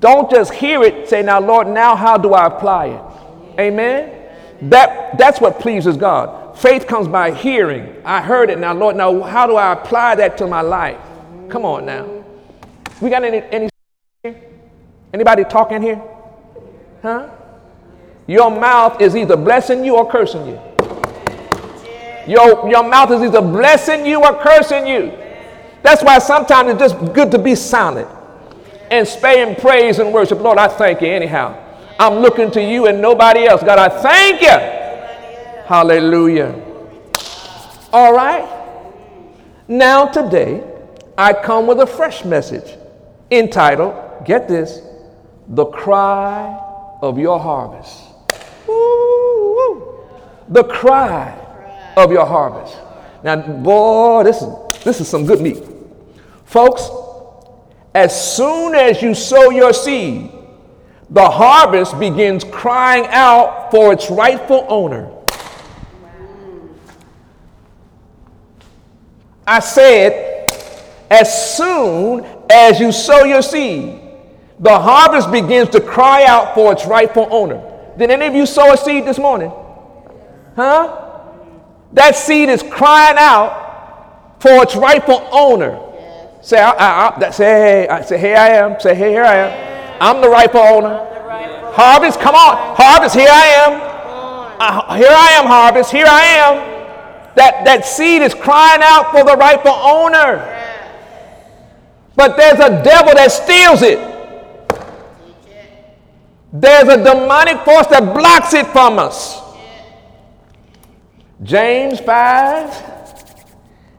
Don't 0.01 0.31
just 0.31 0.53
hear 0.53 0.83
it, 0.83 1.09
say, 1.09 1.23
now, 1.23 1.41
Lord, 1.41 1.69
now 1.69 1.95
how 1.95 2.17
do 2.17 2.35
I 2.35 2.47
apply 2.47 2.87
it? 2.87 3.61
Amen? 3.61 4.23
That, 4.63 5.19
that's 5.19 5.41
what 5.41 5.59
pleases 5.59 5.97
God. 5.97 6.59
Faith 6.59 6.87
comes 6.87 7.09
by 7.09 7.33
hearing. 7.33 7.97
I 8.05 8.21
heard 8.21 8.51
it 8.51 8.59
now, 8.59 8.75
Lord. 8.75 8.97
Now, 8.97 9.23
how 9.23 9.47
do 9.47 9.57
I 9.57 9.73
apply 9.73 10.17
that 10.17 10.39
to 10.39 10.47
my 10.47 10.61
life? 10.61 11.01
Come 11.49 11.65
on 11.65 11.87
now. 11.87 12.22
We 13.03 13.11
got 13.11 13.25
any, 13.25 13.43
any 13.51 13.69
anybody 15.13 15.43
talking 15.43 15.83
here? 15.83 16.01
Huh? 17.03 17.29
Your 18.29 18.49
mouth 18.49 19.01
is 19.01 19.17
either 19.17 19.37
blessing 19.37 19.85
you 19.85 19.97
or 19.97 20.09
cursing 20.09 20.47
you. 20.47 20.61
Your, 22.29 22.71
your 22.71 22.89
mouth 22.89 23.11
is 23.11 23.23
either 23.23 23.43
blessing 23.43 24.07
you 24.07 24.23
or 24.23 24.39
cursing 24.41 24.87
you. 24.87 25.11
That's 25.83 26.05
why 26.05 26.21
sometimes 26.21 26.71
it's 26.71 26.79
just 26.79 27.13
good 27.13 27.33
to 27.33 27.41
be 27.41 27.57
silent 27.57 28.09
and 28.93 29.05
spay 29.05 29.45
and 29.45 29.59
praise 29.59 29.99
and 29.99 30.15
worship. 30.15 30.39
Lord, 30.39 30.59
I 30.59 30.69
thank 30.69 31.01
you 31.01 31.09
anyhow. 31.09 31.59
I'm 31.99 32.21
looking 32.21 32.53
to 32.53 32.63
you 32.63 32.87
and 32.87 33.03
nobody 33.03 33.47
else. 33.47 33.65
God, 33.65 33.81
I 33.81 33.89
thank 33.89 34.41
you. 34.43 35.67
Hallelujah. 35.67 36.55
All 37.93 38.13
right. 38.13 38.49
Now, 39.67 40.07
today, 40.07 40.63
I 41.19 41.33
come 41.33 41.67
with 41.67 41.81
a 41.81 41.87
fresh 41.87 42.25
message 42.25 42.79
entitled, 43.39 44.25
get 44.25 44.49
this, 44.49 44.81
The 45.49 45.67
Cry 45.67 46.59
of 47.01 47.19
Your 47.19 47.39
Harvest. 47.39 48.13
The 50.49 50.65
cry 50.65 51.39
of 51.97 52.13
your 52.13 52.27
harvest. 52.27 52.77
Now, 53.23 53.37
boy, 53.37 54.25
this 54.25 54.43
is, 54.43 54.85
this 54.85 55.01
is 55.01 55.09
some 55.09 55.25
good 55.25 55.41
meat. 55.41 55.65
Folks, 56.45 56.91
as 57.95 58.37
soon 58.37 58.75
as 58.75 59.01
you 59.01 59.15
sow 59.15 59.51
your 59.51 59.73
seed, 59.73 60.31
the 61.09 61.29
harvest 61.29 61.99
begins 61.99 62.45
crying 62.45 63.07
out 63.09 63.71
for 63.71 63.93
its 63.93 64.11
rightful 64.11 64.67
owner. 64.69 65.11
I 69.47 69.61
said, 69.61 70.51
as 71.11 71.57
soon 71.57 72.25
as 72.51 72.81
you 72.81 72.93
sow 72.93 73.25
your 73.25 73.43
seed, 73.43 74.01
the 74.59 74.79
harvest 74.79 75.31
begins 75.31 75.69
to 75.71 75.81
cry 75.81 76.25
out 76.25 76.55
for 76.55 76.73
its 76.73 76.87
rightful 76.87 77.27
owner. 77.31 77.61
Did 77.99 78.11
any 78.11 78.27
of 78.27 78.35
you 78.35 78.47
sow 78.47 78.73
a 78.73 78.77
seed 78.77 79.05
this 79.05 79.19
morning? 79.19 79.53
Huh? 80.57 81.11
That 81.93 82.17
seed 82.17 82.49
is 82.49 82.63
crying 82.63 83.17
out 83.19 84.41
for 84.41 84.63
its 84.63 84.77
rightful 84.77 85.29
owner. 85.31 85.79
Yes. 85.95 86.49
Say, 86.49 86.61
I, 86.61 86.71
I, 86.71 87.27
I, 87.27 87.31
say, 87.31 87.45
hey, 87.45 87.89
I 87.89 88.03
say, 88.03 88.19
hey, 88.19 88.35
I 88.35 88.49
am. 88.49 88.81
Say, 88.81 88.95
hey, 88.95 89.11
here 89.11 89.25
I 89.25 89.37
am. 89.37 89.99
I'm 90.01 90.21
the 90.23 90.29
rightful 90.29 90.61
owner. 90.61 90.89
The 90.89 91.21
rightful 91.27 91.73
harvest, 91.73 92.21
come 92.21 92.35
on. 92.35 92.77
Harvest, 92.77 93.15
here 93.15 93.29
I 93.31 93.47
am. 93.67 93.93
Uh, 94.61 94.95
here 94.95 95.11
I 95.11 95.33
am, 95.33 95.47
harvest. 95.47 95.91
Here 95.91 96.07
I 96.07 96.23
am. 96.23 97.35
That, 97.35 97.65
that 97.65 97.85
seed 97.85 98.23
is 98.23 98.35
crying 98.35 98.81
out 98.83 99.11
for 99.11 99.25
the 99.25 99.37
rightful 99.37 99.73
owner. 99.73 100.39
But 102.15 102.37
there's 102.37 102.61
a 102.61 102.83
devil 102.83 103.15
that 103.15 103.33
steals 103.33 103.83
it. 103.83 103.99
There's 106.53 106.89
a 106.89 107.03
demonic 107.03 107.65
force 107.65 107.87
that 107.87 108.15
blocks 108.15 108.53
it 108.53 108.67
from 108.67 108.99
us. 108.99 109.41
James 111.43 111.99
5 112.01 113.45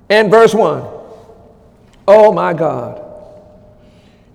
and 0.10 0.29
verse 0.29 0.53
1. 0.53 0.84
Oh 2.08 2.32
my 2.32 2.53
God. 2.53 3.01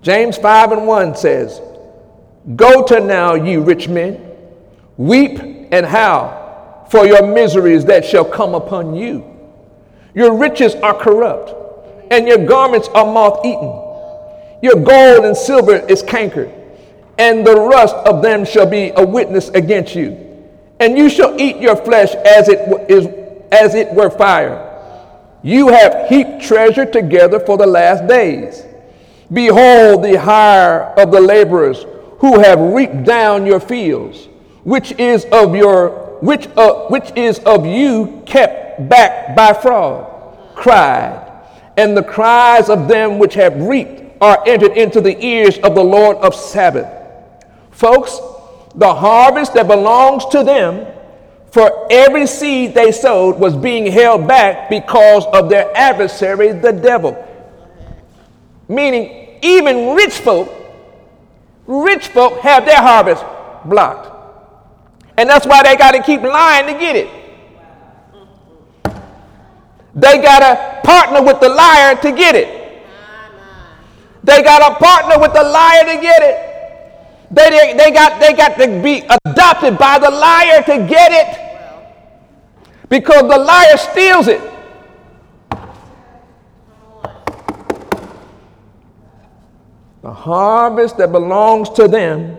James 0.01 0.37
5 0.37 0.71
and 0.73 0.87
1 0.87 1.15
says, 1.15 1.61
Go 2.55 2.83
to 2.85 2.99
now, 2.99 3.35
you 3.35 3.61
rich 3.61 3.87
men, 3.87 4.19
weep 4.97 5.39
and 5.71 5.85
howl 5.85 6.87
for 6.89 7.05
your 7.05 7.25
miseries 7.25 7.85
that 7.85 8.05
shall 8.05 8.25
come 8.25 8.55
upon 8.55 8.95
you. 8.95 9.23
Your 10.15 10.35
riches 10.35 10.75
are 10.75 10.93
corrupt, 10.93 11.53
and 12.11 12.27
your 12.27 12.45
garments 12.45 12.87
are 12.89 13.05
moth 13.05 13.45
eaten. 13.45 13.85
Your 14.61 14.75
gold 14.75 15.25
and 15.25 15.35
silver 15.35 15.77
is 15.87 16.03
cankered, 16.03 16.51
and 17.17 17.45
the 17.45 17.55
rust 17.55 17.95
of 17.95 18.21
them 18.21 18.45
shall 18.45 18.65
be 18.65 18.91
a 18.95 19.05
witness 19.05 19.49
against 19.49 19.95
you. 19.95 20.25
And 20.79 20.97
you 20.97 21.09
shall 21.09 21.39
eat 21.39 21.57
your 21.57 21.75
flesh 21.75 22.13
as 22.13 22.49
it 22.49 22.89
is 22.89 23.07
as 23.51 23.75
it 23.75 23.93
were 23.93 24.09
fire. 24.09 24.65
You 25.41 25.69
have 25.69 26.09
heaped 26.09 26.41
treasure 26.41 26.85
together 26.85 27.39
for 27.39 27.57
the 27.57 27.65
last 27.65 28.07
days. 28.07 28.65
Behold 29.31 30.03
the 30.03 30.19
hire 30.19 30.93
of 30.97 31.11
the 31.11 31.21
laborers 31.21 31.85
who 32.19 32.39
have 32.39 32.59
reaped 32.59 33.03
down 33.03 33.45
your 33.45 33.59
fields, 33.59 34.27
which 34.63 34.91
is 34.93 35.25
of 35.31 35.55
your 35.55 36.17
which 36.21 36.47
uh, 36.57 36.87
which 36.87 37.11
is 37.15 37.39
of 37.39 37.65
you 37.65 38.21
kept 38.25 38.89
back 38.89 39.35
by 39.35 39.53
fraud, 39.53 40.55
cried, 40.55 41.28
and 41.79 41.95
the 41.95 42.03
cries 42.03 42.69
of 42.69 42.89
them 42.89 43.19
which 43.19 43.35
have 43.35 43.55
reaped 43.55 44.03
are 44.19 44.43
entered 44.45 44.73
into 44.73 44.99
the 44.99 45.17
ears 45.25 45.57
of 45.59 45.75
the 45.75 45.83
Lord 45.83 46.17
of 46.17 46.35
Sabbath. 46.35 46.85
Folks, 47.71 48.19
the 48.75 48.93
harvest 48.93 49.53
that 49.53 49.65
belongs 49.65 50.25
to 50.25 50.43
them 50.43 50.85
for 51.53 51.87
every 51.89 52.27
seed 52.27 52.73
they 52.73 52.91
sowed 52.91 53.39
was 53.39 53.55
being 53.55 53.89
held 53.89 54.27
back 54.27 54.69
because 54.69 55.25
of 55.27 55.47
their 55.47 55.71
adversary, 55.75 56.51
the 56.51 56.73
devil. 56.73 57.15
Meaning, 58.67 59.39
even 59.41 59.95
rich 59.95 60.15
folk, 60.15 60.53
rich 61.65 62.09
folk 62.09 62.41
have 62.41 62.65
their 62.65 62.81
harvest 62.81 63.23
blocked. 63.63 64.11
And 65.17 65.29
that's 65.29 65.47
why 65.47 65.63
they 65.63 65.77
got 65.77 65.91
to 65.91 66.03
keep 66.03 66.23
lying 66.23 66.67
to 66.73 66.77
get 66.77 66.97
it. 66.97 67.18
They 69.99 70.21
got 70.21 70.39
to 70.39 70.87
partner 70.87 71.21
with 71.21 71.41
the 71.41 71.49
liar 71.49 71.95
to 71.95 72.11
get 72.11 72.35
it. 72.35 72.83
They 74.23 74.41
got 74.43 74.59
to 74.67 74.75
partner 74.75 75.19
with 75.19 75.33
the 75.33 75.43
liar 75.43 75.83
to 75.83 76.01
get 76.01 76.21
it. 76.21 76.45
They, 77.31 77.49
they, 77.49 77.77
they, 77.77 77.91
got, 77.91 78.19
they 78.19 78.33
got 78.33 78.57
to 78.57 78.81
be 78.81 79.03
adopted 79.25 79.77
by 79.77 79.99
the 79.99 80.09
liar 80.09 80.63
to 80.63 80.87
get 80.87 81.11
it. 81.11 81.45
Because 82.87 83.21
the 83.21 83.37
liar 83.37 83.77
steals 83.77 84.27
it. 84.27 84.41
The 90.01 90.13
harvest 90.13 90.97
that 90.97 91.11
belongs 91.11 91.69
to 91.71 91.87
them 91.87 92.37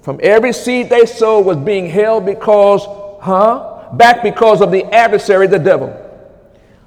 from 0.00 0.18
every 0.22 0.52
seed 0.52 0.88
they 0.88 1.06
sow 1.06 1.40
was 1.40 1.58
being 1.58 1.86
held 1.86 2.24
because, 2.24 2.84
huh? 3.20 3.90
Back 3.92 4.22
because 4.22 4.60
of 4.62 4.70
the 4.70 4.84
adversary, 4.92 5.46
the 5.46 5.58
devil. 5.58 6.03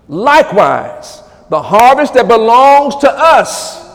Likewise, 0.07 1.23
the 1.49 1.61
harvest 1.61 2.13
that 2.13 2.27
belongs 2.27 2.95
to 2.97 3.11
us 3.11 3.85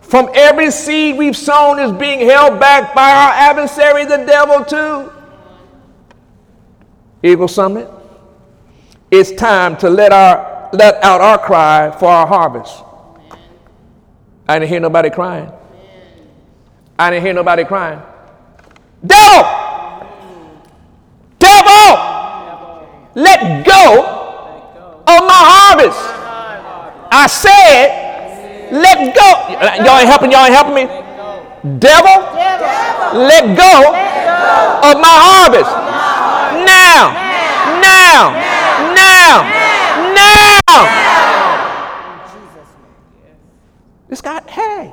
from 0.00 0.30
every 0.34 0.70
seed 0.70 1.16
we've 1.16 1.36
sown 1.36 1.78
is 1.78 1.92
being 1.92 2.20
held 2.20 2.60
back 2.60 2.94
by 2.94 3.10
our 3.10 3.32
adversary, 3.32 4.04
the 4.04 4.18
devil, 4.18 4.64
too. 4.64 5.12
Eagle 7.22 7.48
Summit, 7.48 7.90
it's 9.10 9.32
time 9.32 9.76
to 9.78 9.90
let, 9.90 10.12
our, 10.12 10.68
let 10.72 11.02
out 11.02 11.20
our 11.20 11.38
cry 11.38 11.90
for 11.98 12.06
our 12.08 12.26
harvest. 12.26 12.82
I 14.48 14.58
didn't 14.58 14.68
hear 14.68 14.80
nobody 14.80 15.10
crying. 15.10 15.50
I 16.98 17.10
didn't 17.10 17.24
hear 17.24 17.34
nobody 17.34 17.64
crying. 17.64 18.00
Devil! 19.04 19.42
Devil! 21.38 23.10
Let 23.14 23.66
go 23.66 24.15
of 25.06 25.20
my 25.22 25.42
harvest. 25.52 25.98
I 27.12 27.26
said, 27.28 28.72
let 28.72 29.14
go. 29.14 29.28
Y'all 29.84 29.98
ain't 29.98 30.08
helping, 30.08 30.32
y'all 30.32 30.44
ain't 30.44 30.54
helping 30.54 30.74
me. 30.74 30.86
Devil, 31.78 32.22
let 33.14 33.56
go 33.56 33.94
of 34.90 35.00
my 35.00 35.16
harvest. 35.26 35.70
Now, 36.66 37.14
now, 37.80 38.34
now, 38.94 39.42
now. 40.14 40.78
This 44.08 44.20
guy, 44.20 44.40
hey. 44.48 44.92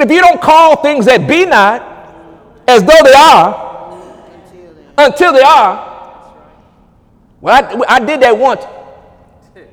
If 0.00 0.10
you 0.10 0.20
don't 0.20 0.40
call 0.40 0.76
things 0.76 1.06
that 1.06 1.26
be 1.26 1.44
not 1.44 1.82
as 2.68 2.82
though 2.84 3.02
they 3.02 3.14
are, 3.14 3.66
until 4.96 5.32
they 5.32 5.42
are, 5.42 5.87
well, 7.40 7.84
I, 7.88 7.96
I 7.96 7.98
did 8.00 8.20
that 8.20 8.36
once. 8.36 8.64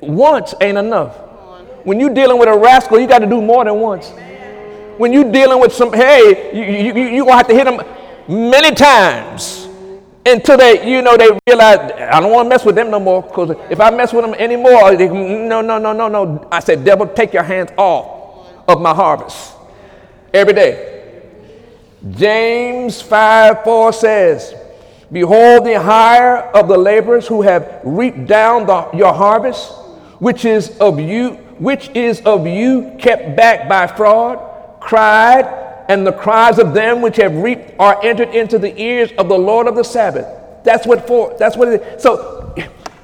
Once 0.00 0.54
ain't 0.60 0.78
enough. 0.78 1.16
When 1.84 2.00
you're 2.00 2.14
dealing 2.14 2.38
with 2.38 2.48
a 2.48 2.58
rascal, 2.58 2.98
you 2.98 3.06
got 3.06 3.20
to 3.20 3.26
do 3.26 3.40
more 3.40 3.64
than 3.64 3.78
once. 3.80 4.10
When 4.98 5.12
you're 5.12 5.30
dealing 5.30 5.60
with 5.60 5.72
some, 5.72 5.92
hey, 5.92 6.50
you, 6.52 6.92
you, 6.92 7.08
you, 7.16 7.24
to 7.24 7.32
have 7.32 7.46
to 7.48 7.54
hit 7.54 7.64
them 7.64 7.80
many 8.28 8.74
times 8.74 9.68
until 10.24 10.56
they, 10.56 10.88
you 10.88 11.02
know, 11.02 11.16
they 11.16 11.28
realize, 11.46 11.92
I 11.92 12.20
don't 12.20 12.32
want 12.32 12.46
to 12.46 12.48
mess 12.48 12.64
with 12.64 12.74
them 12.74 12.90
no 12.90 12.98
more 12.98 13.22
because 13.22 13.50
if 13.70 13.80
I 13.80 13.90
mess 13.90 14.12
with 14.12 14.24
them 14.24 14.34
anymore, 14.34 14.96
they, 14.96 15.08
no, 15.08 15.60
no, 15.60 15.78
no, 15.78 15.92
no, 15.92 16.08
no. 16.08 16.48
I 16.50 16.60
said, 16.60 16.84
devil, 16.84 17.06
take 17.06 17.32
your 17.32 17.44
hands 17.44 17.70
off 17.76 18.48
of 18.66 18.80
my 18.80 18.94
harvest 18.94 19.54
every 20.32 20.54
day. 20.54 21.22
James 22.10 23.00
5 23.00 23.64
4 23.64 23.92
says, 23.92 24.54
Behold 25.12 25.64
the 25.64 25.80
hire 25.80 26.38
of 26.38 26.68
the 26.68 26.76
laborers 26.76 27.26
who 27.26 27.42
have 27.42 27.80
reaped 27.84 28.26
down 28.26 28.66
the, 28.66 28.90
your 28.92 29.12
harvest 29.12 29.72
which 30.18 30.44
is 30.44 30.76
of 30.78 30.98
you, 30.98 31.32
which 31.58 31.88
is 31.90 32.20
of 32.22 32.46
you 32.46 32.96
kept 32.98 33.36
back 33.36 33.68
by 33.68 33.86
fraud, 33.86 34.80
cried, 34.80 35.44
and 35.88 36.06
the 36.06 36.12
cries 36.12 36.58
of 36.58 36.74
them 36.74 37.02
which 37.02 37.16
have 37.16 37.34
reaped 37.36 37.72
are 37.78 38.02
entered 38.02 38.30
into 38.30 38.58
the 38.58 38.80
ears 38.80 39.12
of 39.18 39.28
the 39.28 39.38
Lord 39.38 39.66
of 39.66 39.76
the 39.76 39.84
Sabbath. 39.84 40.26
That's 40.64 40.86
what 40.86 41.06
for. 41.06 41.36
That's 41.38 41.56
what 41.56 41.68
it 41.68 41.82
is. 41.82 42.02
So 42.02 42.54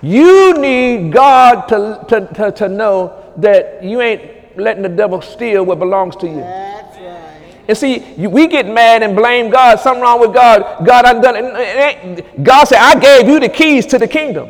you 0.02 0.54
need 0.54 1.12
God 1.12 1.68
to, 1.68 2.04
to, 2.08 2.26
to, 2.34 2.52
to 2.52 2.68
know 2.68 3.32
that 3.36 3.84
you 3.84 4.00
ain't 4.00 4.58
letting 4.58 4.82
the 4.82 4.88
devil 4.88 5.22
steal 5.22 5.64
what 5.64 5.78
belongs 5.78 6.16
to 6.16 6.26
you. 6.26 6.40
That's 6.40 6.98
right. 6.98 7.51
And 7.68 7.78
see, 7.78 8.00
we 8.16 8.46
get 8.48 8.66
mad 8.66 9.02
and 9.02 9.14
blame 9.14 9.50
God. 9.50 9.78
Something 9.80 10.02
wrong 10.02 10.20
with 10.20 10.34
God. 10.34 10.84
God 10.84 11.04
undone 11.06 11.34
it. 11.38 12.42
God 12.42 12.64
said, 12.64 12.78
I 12.78 12.98
gave 12.98 13.28
you 13.28 13.38
the 13.40 13.48
keys 13.48 13.86
to 13.86 13.98
the 13.98 14.08
kingdom. 14.08 14.48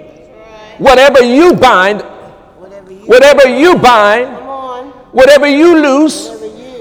Whatever 0.79 1.23
you 1.23 1.55
bind 1.55 2.03
Whatever 3.07 3.49
you 3.49 3.77
bind, 3.77 4.29
whatever 5.13 5.47
you 5.47 5.81
loose, 5.83 6.31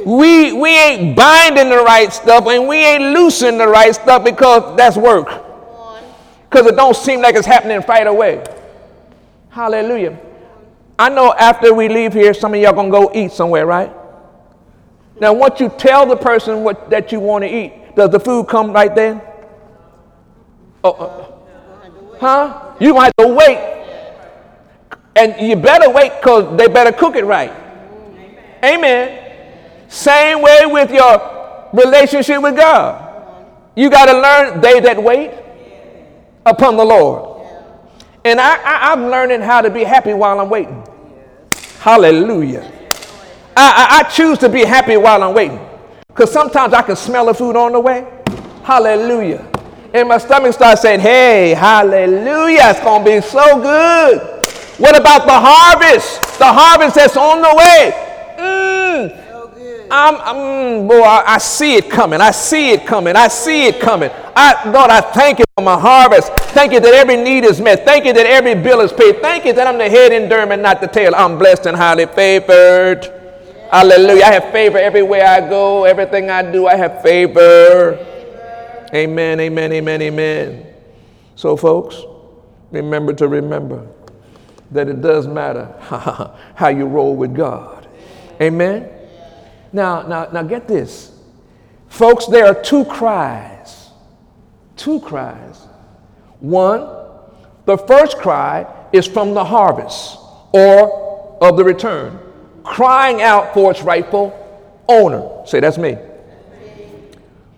we, 0.06 0.54
we 0.54 0.70
ain't 0.70 1.16
binding 1.16 1.70
the 1.70 1.84
right 1.84 2.14
stuff 2.14 2.46
and 2.48 2.68
we 2.68 2.78
ain't 2.78 3.16
loosing 3.16 3.58
the 3.58 3.68
right 3.68 3.94
stuff 3.94 4.24
because 4.24 4.78
that's 4.78 4.98
work. 4.98 5.28
Because 6.50 6.68
it 6.68 6.76
don't 6.76 6.96
seem 6.96 7.22
like 7.22 7.36
it's 7.36 7.48
happening 7.48 7.84
right 7.88 8.06
away. 8.06 8.44
Hallelujah. 9.50 10.20
I 11.00 11.10
know 11.10 11.34
after 11.34 11.74
we 11.74 11.90
leave 11.90 12.14
here, 12.14 12.34
some 12.34 12.54
of 12.54 12.62
y'all 12.62 12.74
gonna 12.74 12.90
go 12.90 13.12
eat 13.16 13.32
somewhere, 13.32 13.66
right? 13.66 13.92
Now, 15.22 15.34
once 15.34 15.60
you 15.60 15.70
tell 15.70 16.06
the 16.06 16.18
person 16.18 16.64
what 16.64 16.90
that 16.90 17.12
you 17.12 17.20
want 17.20 17.44
to 17.44 17.48
eat, 17.48 17.96
does 17.96 18.10
the 18.10 18.20
food 18.20 18.48
come 18.48 18.74
right 18.74 18.94
then? 18.94 19.22
Oh, 20.84 20.92
uh, 20.92 22.20
huh? 22.20 22.76
You 22.80 22.96
might 22.96 23.14
have 23.18 23.28
to 23.28 23.34
wait 23.34 23.72
and 25.16 25.36
you 25.40 25.56
better 25.56 25.92
wait 25.92 26.12
because 26.20 26.58
they 26.58 26.68
better 26.68 26.92
cook 26.92 27.16
it 27.16 27.26
right. 27.26 27.52
Amen. 28.64 29.88
Same 29.88 30.42
way 30.42 30.66
with 30.66 30.92
your 30.92 31.70
relationship 31.74 32.42
with 32.42 32.56
God. 32.56 33.46
You 33.76 33.92
got 33.92 34.06
to 34.06 34.20
learn 34.20 34.62
they 34.62 34.80
that 34.80 35.02
wait 35.02 35.32
upon 36.48 36.78
the 36.78 36.84
Lord. 36.86 37.46
And 38.26 38.40
I, 38.40 38.56
I, 38.56 38.94
am 38.94 39.10
learning 39.10 39.42
how 39.42 39.62
to 39.62 39.70
be 39.70 39.84
happy 39.84 40.14
while 40.14 40.40
I'm 40.40 40.50
waiting. 40.50 40.84
Hallelujah. 41.80 42.81
I, 43.56 43.88
I, 43.90 44.00
I 44.00 44.10
choose 44.10 44.38
to 44.40 44.50
be 44.50 44.64
happy 44.64 44.98
while 44.98 45.24
I'm 45.24 45.34
waiting. 45.34 45.60
Because 46.08 46.32
sometimes 46.32 46.74
I 46.74 46.82
can 46.82 46.96
smell 46.96 47.28
the 47.28 47.34
food 47.34 47.56
on 47.56 47.72
the 47.72 47.80
way. 47.80 48.08
Hallelujah. 48.64 49.48
And 49.94 50.08
my 50.08 50.18
stomach 50.18 50.54
starts 50.54 50.82
saying, 50.82 51.00
hey, 51.00 51.54
hallelujah, 51.54 52.70
it's 52.70 52.80
going 52.80 53.04
to 53.04 53.12
be 53.12 53.22
so 53.22 53.62
good. 53.62 54.20
What 54.78 55.00
about 55.00 55.26
the 55.26 55.34
harvest? 55.34 56.40
The 56.40 56.46
harvest 56.46 56.96
that's 56.96 57.18
on 57.18 57.42
the 57.42 57.54
way. 57.56 58.12
Mm. 58.40 59.22
I'm, 59.92 60.16
I'm, 60.22 60.88
boy, 60.88 61.02
I, 61.02 61.36
I, 61.36 61.38
see 61.38 61.76
it 61.76 61.90
coming. 61.90 62.22
I 62.22 62.32
see 62.32 62.72
it 62.72 62.86
coming. 62.86 63.16
I 63.16 63.28
see 63.28 63.68
it 63.68 63.82
coming. 63.82 64.10
I, 64.36 64.70
Lord, 64.70 64.90
I 64.90 65.02
thank 65.02 65.40
you 65.40 65.46
for 65.58 65.64
my 65.64 65.78
harvest. 65.78 66.32
Thank 66.54 66.72
you 66.72 66.80
that 66.80 66.94
every 66.94 67.18
need 67.18 67.44
is 67.44 67.60
met. 67.60 67.84
Thank 67.84 68.06
you 68.06 68.14
that 68.14 68.26
every 68.26 68.56
bill 68.56 68.80
is 68.80 68.94
paid. 68.94 69.22
Thank 69.22 69.44
you 69.44 69.52
that 69.54 69.68
I'm 69.68 69.78
the 69.78 69.90
head 69.90 70.14
in 70.14 70.30
Durham 70.30 70.52
and 70.54 70.64
not 70.64 70.80
the 70.80 70.88
tail. 70.88 71.14
I'm 71.14 71.38
blessed 71.38 71.66
and 71.66 71.76
highly 71.76 72.06
favored. 72.06 73.21
Hallelujah. 73.72 74.26
I 74.26 74.34
have 74.34 74.52
favor 74.52 74.78
everywhere 74.78 75.26
I 75.26 75.40
go. 75.48 75.86
Everything 75.86 76.30
I 76.30 76.52
do, 76.52 76.68
I 76.68 76.76
have 76.76 77.02
favor. 77.02 78.06
Amen, 78.94 79.40
amen, 79.40 79.72
amen, 79.72 80.02
amen. 80.02 80.74
So, 81.36 81.56
folks, 81.56 82.02
remember 82.72 83.14
to 83.14 83.30
remember 83.30 83.88
that 84.72 84.90
it 84.90 85.02
does 85.02 85.26
matter 85.26 85.74
how 86.56 86.68
you 86.68 86.86
roll 86.86 87.16
with 87.16 87.34
God. 87.34 87.88
Amen. 88.42 88.90
Now, 89.72 90.02
now, 90.02 90.26
now 90.26 90.44
get 90.44 90.68
this. 90.68 91.18
Folks, 91.88 92.26
there 92.26 92.46
are 92.46 92.62
two 92.62 92.84
cries. 92.86 93.90
Two 94.76 95.00
cries. 95.00 95.68
One, 96.42 96.90
the 97.66 97.78
first 97.78 98.18
cry 98.18 98.66
is 98.92 99.08
from 99.08 99.34
the 99.34 99.46
harvest 99.46 100.18
or 100.52 101.38
of 101.42 101.56
the 101.56 101.64
return, 101.64 102.20
crying 102.64 103.22
out 103.22 103.54
for 103.54 103.72
its 103.72 103.82
rightful 103.82 104.38
owner. 104.88 105.46
Say, 105.46 105.60
that's 105.60 105.78
me. 105.78 105.98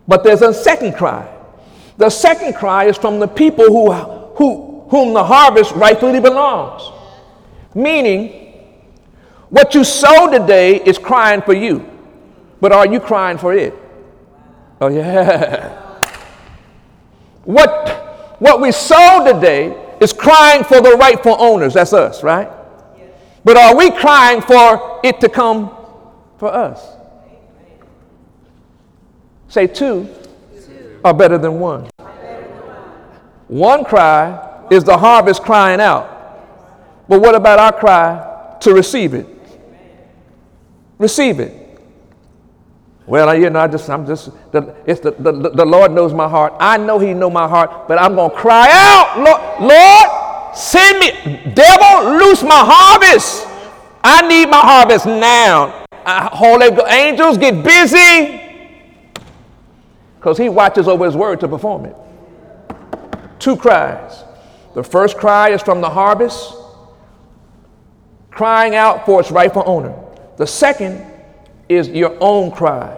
But 0.07 0.23
there's 0.23 0.41
a 0.41 0.53
second 0.53 0.95
cry. 0.95 1.29
The 1.97 2.09
second 2.09 2.55
cry 2.55 2.85
is 2.85 2.97
from 2.97 3.19
the 3.19 3.27
people 3.27 3.65
who, 3.65 3.91
who, 4.35 4.81
whom 4.89 5.13
the 5.13 5.23
harvest 5.23 5.73
rightfully 5.75 6.19
belongs. 6.19 6.83
Meaning, 7.75 8.43
what 9.49 9.73
you 9.75 9.83
sow 9.83 10.29
today 10.31 10.77
is 10.77 10.97
crying 10.97 11.41
for 11.41 11.53
you. 11.53 11.89
But 12.59 12.71
are 12.71 12.87
you 12.87 12.99
crying 12.99 13.37
for 13.37 13.53
it? 13.53 13.73
Oh, 14.81 14.87
yeah. 14.87 15.99
What, 17.45 18.35
what 18.39 18.61
we 18.61 18.71
sow 18.71 19.31
today 19.31 19.95
is 19.99 20.13
crying 20.13 20.63
for 20.63 20.81
the 20.81 20.97
rightful 20.97 21.35
owners. 21.39 21.73
That's 21.73 21.93
us, 21.93 22.23
right? 22.23 22.49
But 23.43 23.57
are 23.57 23.75
we 23.75 23.91
crying 23.91 24.41
for 24.41 24.99
it 25.03 25.19
to 25.19 25.29
come 25.29 25.75
for 26.37 26.53
us? 26.53 26.95
Say 29.47 29.67
two, 29.67 30.07
two. 30.65 30.99
are 31.03 31.13
better 31.13 31.37
than 31.37 31.59
one. 31.59 31.89
One 33.47 33.83
cry 33.83 34.65
is 34.71 34.83
the 34.83 34.97
harvest 34.97 35.43
crying 35.43 35.79
out. 35.79 36.09
But 37.07 37.21
what 37.21 37.35
about 37.35 37.59
our 37.59 37.73
cry 37.73 38.57
to 38.61 38.73
receive 38.73 39.13
it? 39.13 39.27
Receive 40.97 41.39
it. 41.39 41.63
Well, 43.05 43.37
you 43.37 43.49
know, 43.49 43.59
I 43.59 43.67
just, 43.67 43.89
I'm 43.89 44.07
just, 44.07 44.31
the, 44.53 44.73
it's 44.85 45.01
the, 45.01 45.11
the, 45.11 45.49
the 45.49 45.65
Lord 45.65 45.91
knows 45.91 46.13
my 46.13 46.27
heart. 46.27 46.53
I 46.59 46.77
know 46.77 46.99
He 46.99 47.13
know 47.13 47.29
my 47.29 47.47
heart, 47.47 47.87
but 47.87 48.01
I'm 48.01 48.15
going 48.15 48.29
to 48.29 48.35
cry 48.35 48.69
out, 48.71 49.19
Lord, 49.19 49.61
Lord, 49.61 50.22
send 50.55 50.99
me, 50.99 51.53
devil, 51.53 52.17
loose 52.17 52.43
my 52.43 52.63
harvest. 52.65 53.47
I 54.03 54.27
need 54.27 54.49
my 54.49 54.59
harvest 54.59 55.05
now. 55.05 55.85
Uh, 56.05 56.29
holy 56.29 56.67
angels, 56.89 57.37
get 57.37 57.63
busy. 57.63 58.41
Because 60.17 60.37
He 60.37 60.49
watches 60.49 60.87
over 60.87 61.05
His 61.05 61.15
word 61.15 61.39
to 61.41 61.47
perform 61.47 61.85
it. 61.85 61.95
Two 63.39 63.55
cries. 63.55 64.23
The 64.73 64.83
first 64.83 65.17
cry 65.17 65.49
is 65.49 65.61
from 65.61 65.81
the 65.81 65.89
harvest, 65.89 66.55
crying 68.31 68.75
out 68.75 69.05
for 69.05 69.19
its 69.19 69.31
rightful 69.31 69.63
owner. 69.65 69.93
The 70.37 70.47
second 70.47 71.05
is 71.69 71.89
your 71.89 72.17
own 72.19 72.51
cry, 72.51 72.97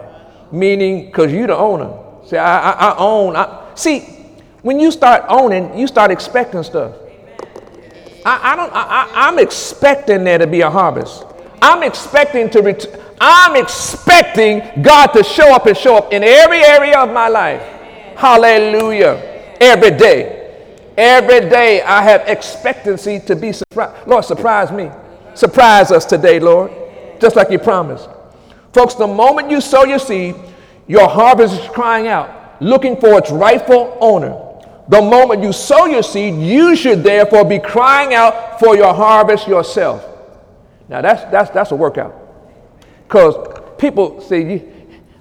meaning 0.50 1.06
because 1.06 1.32
you're 1.32 1.46
the 1.46 1.56
owner. 1.56 1.98
Say, 2.26 2.38
I, 2.38 2.70
I, 2.70 2.90
I 2.90 2.96
own. 2.96 3.36
I, 3.36 3.70
see, 3.74 4.00
when 4.62 4.80
you 4.80 4.90
start 4.90 5.24
owning, 5.28 5.78
you 5.78 5.86
start 5.86 6.10
expecting 6.10 6.62
stuff. 6.62 6.94
I, 8.26 8.52
I 8.52 8.56
don't. 8.56 8.72
I, 8.74 9.08
I'm 9.14 9.38
expecting 9.38 10.24
there 10.24 10.38
to 10.38 10.48
be 10.48 10.62
a 10.62 10.68
harvest. 10.68 11.24
I'm 11.62 11.84
expecting 11.84 12.50
to. 12.50 12.60
Ret- 12.60 13.00
I'm 13.20 13.54
expecting 13.54 14.82
God 14.82 15.06
to 15.08 15.22
show 15.22 15.54
up 15.54 15.66
and 15.66 15.76
show 15.76 15.96
up 15.96 16.12
in 16.12 16.24
every 16.24 16.58
area 16.58 16.98
of 16.98 17.12
my 17.12 17.28
life. 17.28 17.62
Hallelujah. 18.16 19.54
Every 19.60 19.92
day. 19.92 20.42
Every 20.98 21.48
day 21.48 21.82
I 21.82 22.02
have 22.02 22.22
expectancy 22.26 23.20
to 23.20 23.36
be 23.36 23.52
surprised. 23.52 24.08
Lord, 24.08 24.24
surprise 24.24 24.72
me. 24.72 24.90
Surprise 25.34 25.92
us 25.92 26.04
today, 26.04 26.40
Lord. 26.40 26.72
Just 27.20 27.36
like 27.36 27.50
you 27.50 27.60
promised. 27.60 28.08
Folks, 28.72 28.94
the 28.94 29.06
moment 29.06 29.50
you 29.50 29.60
sow 29.60 29.84
your 29.84 30.00
seed, 30.00 30.34
your 30.88 31.08
harvest 31.08 31.54
is 31.60 31.68
crying 31.68 32.08
out, 32.08 32.60
looking 32.60 32.96
for 33.00 33.18
its 33.18 33.30
rightful 33.30 33.96
owner. 34.00 34.45
The 34.88 35.02
moment 35.02 35.42
you 35.42 35.52
sow 35.52 35.86
your 35.86 36.02
seed, 36.02 36.34
you 36.34 36.76
should 36.76 37.02
therefore 37.02 37.44
be 37.44 37.58
crying 37.58 38.14
out 38.14 38.60
for 38.60 38.76
your 38.76 38.94
harvest 38.94 39.48
yourself. 39.48 40.06
Now 40.88 41.00
that's 41.00 41.24
that's 41.30 41.50
that's 41.50 41.72
a 41.72 41.76
workout. 41.76 42.14
Because 43.06 43.34
people 43.78 44.20
say 44.20 44.48
you 44.52 44.72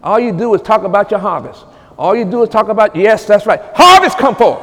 all 0.03 0.19
you 0.19 0.31
do 0.31 0.53
is 0.53 0.61
talk 0.61 0.83
about 0.83 1.09
your 1.09 1.19
harvest. 1.19 1.65
All 1.97 2.15
you 2.15 2.25
do 2.25 2.43
is 2.43 2.49
talk 2.49 2.67
about, 2.67 2.95
yes, 2.95 3.25
that's 3.25 3.45
right. 3.45 3.59
Harvest 3.73 4.17
come 4.17 4.35
forth. 4.35 4.59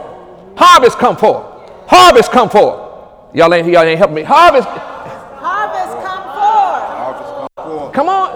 Harvest 0.55 0.99
come 0.99 1.17
forth. 1.17 1.47
Harvest 1.89 2.31
come 2.31 2.49
forth. 2.49 3.35
Y'all 3.35 3.53
ain't 3.53 3.67
y'all 3.67 3.83
ain't 3.83 3.99
helping 3.99 4.17
me. 4.17 4.23
Harvest. 4.23 4.69
Harvest 4.69 5.93
come 6.05 6.25
forth. 6.37 6.85
Harvest 6.95 7.33
come 7.33 7.49
forth. 7.65 7.93
Come 7.93 8.09
on. 8.09 8.31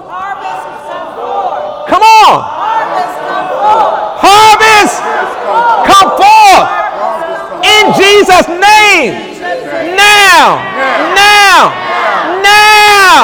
Come 1.87 2.03
on. 2.03 2.43
Harvest 2.43 3.17
come 3.29 3.47
forth. 3.55 4.17
Harvest 4.25 4.97
come 5.87 6.11
forth. 6.17 6.69
In 7.63 7.85
Jesus' 8.17 8.49
name. 8.49 9.13
Now. 9.97 10.57
Now. 11.15 11.61
Now. 12.43 13.17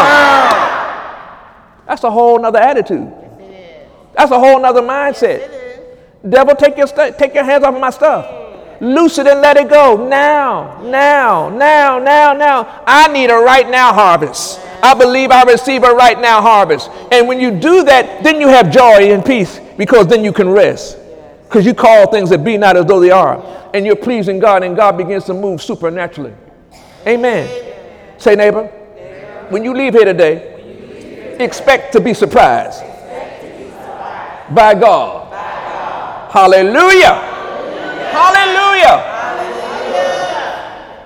That's 1.87 2.05
a 2.05 2.11
whole 2.11 2.39
nother 2.39 2.59
attitude. 2.59 3.13
That's 4.15 4.31
a 4.31 4.39
whole 4.39 4.61
nother 4.61 4.83
mindset. 4.83 5.49
Devil, 6.29 6.55
take 6.55 6.77
your, 6.77 6.87
st- 6.87 7.19
take 7.19 7.35
your 7.35 7.45
hands 7.45 7.65
off 7.65 7.75
of 7.75 7.81
my 7.81 7.91
stuff. 7.91 8.81
Loose 8.81 9.19
it 9.19 9.27
and 9.27 9.41
let 9.41 9.57
it 9.57 9.69
go. 9.71 10.09
Now, 10.09 10.81
now, 10.83 11.49
now, 11.49 11.99
now, 11.99 12.33
now. 12.33 12.83
I 12.87 13.09
need 13.09 13.31
a 13.31 13.37
right 13.37 13.69
now 13.69 13.93
harvest. 13.93 14.61
I 14.83 14.95
believe 14.95 15.31
I 15.31 15.45
receive 15.45 15.85
a 15.85 15.95
right 15.95 16.21
now 16.21 16.43
harvest. 16.43 16.91
And 17.13 17.29
when 17.29 17.41
you 17.41 17.51
do 17.51 17.85
that, 17.85 18.23
then 18.25 18.41
you 18.41 18.49
have 18.49 18.71
joy 18.73 19.13
and 19.13 19.25
peace 19.25 19.61
because 19.79 20.07
then 20.09 20.25
you 20.25 20.33
can 20.33 20.49
rest. 20.49 20.99
Because 21.53 21.67
you 21.67 21.75
call 21.75 22.11
things 22.11 22.31
that 22.31 22.43
be 22.43 22.57
not 22.57 22.79
as 22.79 22.87
though 22.87 22.99
they 22.99 23.11
are. 23.11 23.37
And 23.75 23.85
you're 23.85 23.95
pleasing 23.95 24.39
God, 24.39 24.63
and 24.63 24.75
God 24.75 24.97
begins 24.97 25.25
to 25.25 25.35
move 25.35 25.61
supernaturally. 25.61 26.33
Amen. 27.07 27.75
Say, 28.17 28.37
neighbor, 28.37 28.69
when 29.51 29.63
you 29.63 29.75
leave 29.75 29.93
here 29.93 30.07
today, 30.07 31.37
expect 31.39 31.93
to 31.93 32.01
be 32.01 32.15
surprised 32.15 32.81
by 34.55 34.75
God. 34.81 35.31
Hallelujah. 36.33 37.21
Hallelujah. 38.13 39.11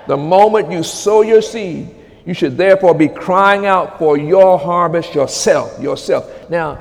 The 0.07 0.15
moment 0.15 0.71
you 0.71 0.81
sow 0.81 1.23
your 1.23 1.41
seed, 1.41 1.93
you 2.25 2.33
should 2.33 2.55
therefore 2.55 2.93
be 2.93 3.09
crying 3.09 3.65
out 3.65 3.99
for 3.99 4.17
your 4.17 4.57
harvest 4.57 5.13
yourself. 5.13 5.77
Yourself. 5.81 6.49
Now, 6.49 6.79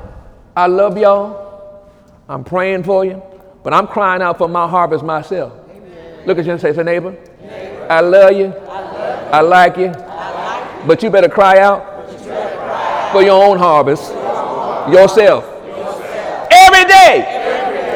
I 0.55 0.69
love 0.69 0.97
y'all. 0.97 1.83
I'm 2.29 2.45
praying 2.45 2.85
for 2.85 3.05
you, 3.05 3.21
but 3.67 3.75
I'm 3.75 3.89
crying 3.89 4.23
out 4.23 4.39
for 4.39 4.49
my 4.49 4.69
harvest 4.69 5.03
myself. 5.03 5.53
Amen. 5.69 6.25
Look 6.25 6.39
at 6.39 6.45
you 6.45 6.53
and 6.53 6.61
say, 6.61 6.73
say 6.73 6.85
neighbor, 6.85 7.11
neighbor. 7.43 7.87
I, 7.91 8.01
love 8.01 8.31
you. 8.31 8.45
I 8.47 8.81
love 8.81 9.25
you. 9.25 9.31
I 9.33 9.41
like 9.41 9.77
you. 9.77 9.87
I 9.87 10.61
like 10.61 10.83
you. 10.83 10.87
But 10.87 11.03
you 11.03 11.11
better 11.11 11.29
cry 11.29 11.59
out, 11.59 12.07
better 12.07 12.57
cry 12.57 13.09
for 13.11 13.23
your 13.23 13.45
own 13.45 13.59
harvest, 13.59 14.13
your 14.13 14.23
own 14.25 14.93
yourself. 14.93 15.45
yourself. 15.67 16.49
Every 16.53 16.85
day. 16.85 17.25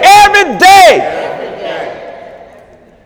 Every 0.03 0.59
day. 0.59 0.59
Every 0.59 0.59
day. 0.59 0.99
Every 0.99 1.59
day. 1.61 2.65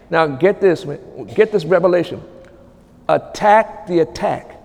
Now 0.08 0.26
get 0.26 0.62
this, 0.62 0.86
get 1.34 1.52
this 1.52 1.66
revelation 1.66 2.22
attack 3.10 3.86
the 3.86 3.98
attack. 3.98 4.58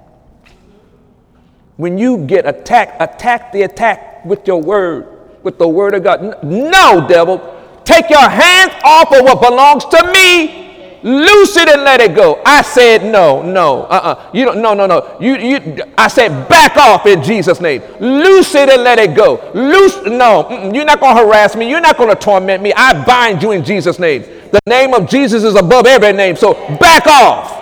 When 1.76 1.98
you 1.98 2.26
get 2.26 2.48
attacked, 2.48 3.02
attack 3.02 3.52
the 3.52 3.64
attack 3.64 4.24
with 4.24 4.48
your 4.48 4.62
word, 4.62 5.44
with 5.44 5.58
the 5.58 5.68
word 5.68 5.96
of 5.96 6.04
God. 6.06 6.42
No, 6.46 7.06
devil, 7.06 7.59
take 7.90 8.10
your 8.10 8.30
hands 8.30 8.74
off 8.84 9.12
of 9.12 9.24
what 9.24 9.42
belongs 9.42 9.86
to 9.86 10.12
me 10.14 10.60
Loose 11.02 11.56
it 11.56 11.70
and 11.70 11.84
let 11.84 12.02
it 12.02 12.14
go. 12.14 12.42
I 12.46 12.62
said 12.62 13.06
no, 13.06 13.42
no, 13.42 13.84
uh-uh. 13.84 14.32
You 14.34 14.46
don't, 14.46 14.62
no, 14.62 14.74
no, 14.74 14.86
no. 14.86 15.18
You, 15.22 15.38
you, 15.38 15.84
I 15.98 16.10
said 16.10 16.50
back 16.50 16.76
off 16.76 17.06
in 17.06 17.24
Jesus' 17.24 17.62
name. 17.62 17.82
Loose 18.02 18.54
it 18.54 18.70
and 18.70 18.84
let 18.84 19.00
it 19.00 19.16
go. 19.16 19.50
Loose, 19.54 19.98
no, 20.06 20.72
you're 20.74 20.84
not 20.84 21.00
to 21.00 21.14
harass 21.14 21.56
me. 21.56 21.70
You're 21.70 21.80
not 21.80 21.98
to 21.98 22.16
torment 22.16 22.62
me. 22.62 22.74
I 22.76 23.06
bind 23.06 23.42
you 23.42 23.52
in 23.52 23.64
Jesus' 23.64 23.98
name. 23.98 24.24
The 24.52 24.60
name 24.66 24.94
of 24.94 25.10
Jesus 25.10 25.44
is 25.44 25.56
above 25.56 25.86
every 25.86 26.12
name. 26.12 26.36
So 26.36 26.54
back 26.78 27.08
off. 27.08 27.56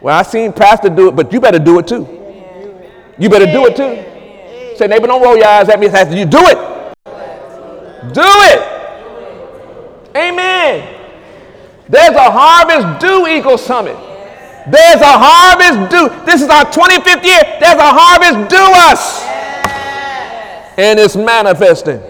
Well, 0.00 0.18
I 0.18 0.22
seen 0.22 0.52
Pastor 0.52 0.88
do 0.88 1.08
it, 1.08 1.16
but 1.16 1.32
you 1.32 1.40
better 1.40 1.58
do 1.58 1.78
it 1.80 1.86
too. 1.86 2.08
You 3.18 3.28
better 3.28 3.46
do 3.46 3.66
it 3.66 3.76
too. 3.76 4.76
Say, 4.78 4.86
neighbor, 4.86 5.06
don't 5.06 5.22
roll 5.22 5.36
your 5.36 5.46
eyes 5.46 5.68
at 5.68 5.78
me. 5.78 5.86
You 5.86 6.24
do 6.24 6.38
it. 6.40 6.71
Do 8.12 8.22
it. 8.24 8.82
Amen. 10.16 10.98
There's 11.88 12.16
a 12.16 12.30
harvest 12.30 13.00
due, 13.00 13.26
Eagle 13.28 13.58
Summit. 13.58 13.96
There's 14.70 15.00
a 15.00 15.12
harvest 15.18 15.90
due. 15.90 16.08
This 16.24 16.42
is 16.42 16.48
our 16.48 16.64
25th 16.64 17.24
year. 17.24 17.42
There's 17.60 17.78
a 17.78 17.92
harvest 17.92 18.50
due 18.50 18.72
us. 18.90 19.22
And 20.78 20.98
it's 20.98 21.16
manifesting. 21.16 22.00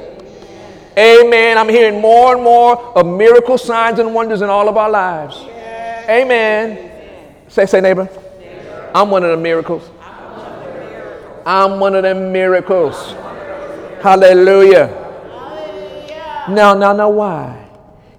Amen. 0.96 1.59
I'm 1.59 1.68
hearing 1.68 2.00
more 2.00 2.35
and 2.35 2.44
more 2.44 2.76
of 2.96 3.07
miracle 3.07 3.59
signs 3.59 3.98
and 3.98 4.14
wonders 4.14 4.42
in 4.42 4.50
all 4.50 4.68
of 4.68 4.76
our 4.76 4.90
lives. 4.90 5.37
Amen. 6.09 6.90
Say, 7.48 7.66
say, 7.66 7.81
neighbor. 7.81 8.09
I'm 8.94 9.11
one 9.11 9.24
of 9.24 9.31
the 9.31 9.37
miracles. 9.37 9.88
I'm 11.44 11.81
one 11.81 11.94
of 11.94 12.02
them 12.02 12.31
miracles. 12.33 13.12
Hallelujah. 14.02 15.01
Now, 16.48 16.74
now, 16.74 16.92
now, 16.92 17.11
why? 17.11 17.68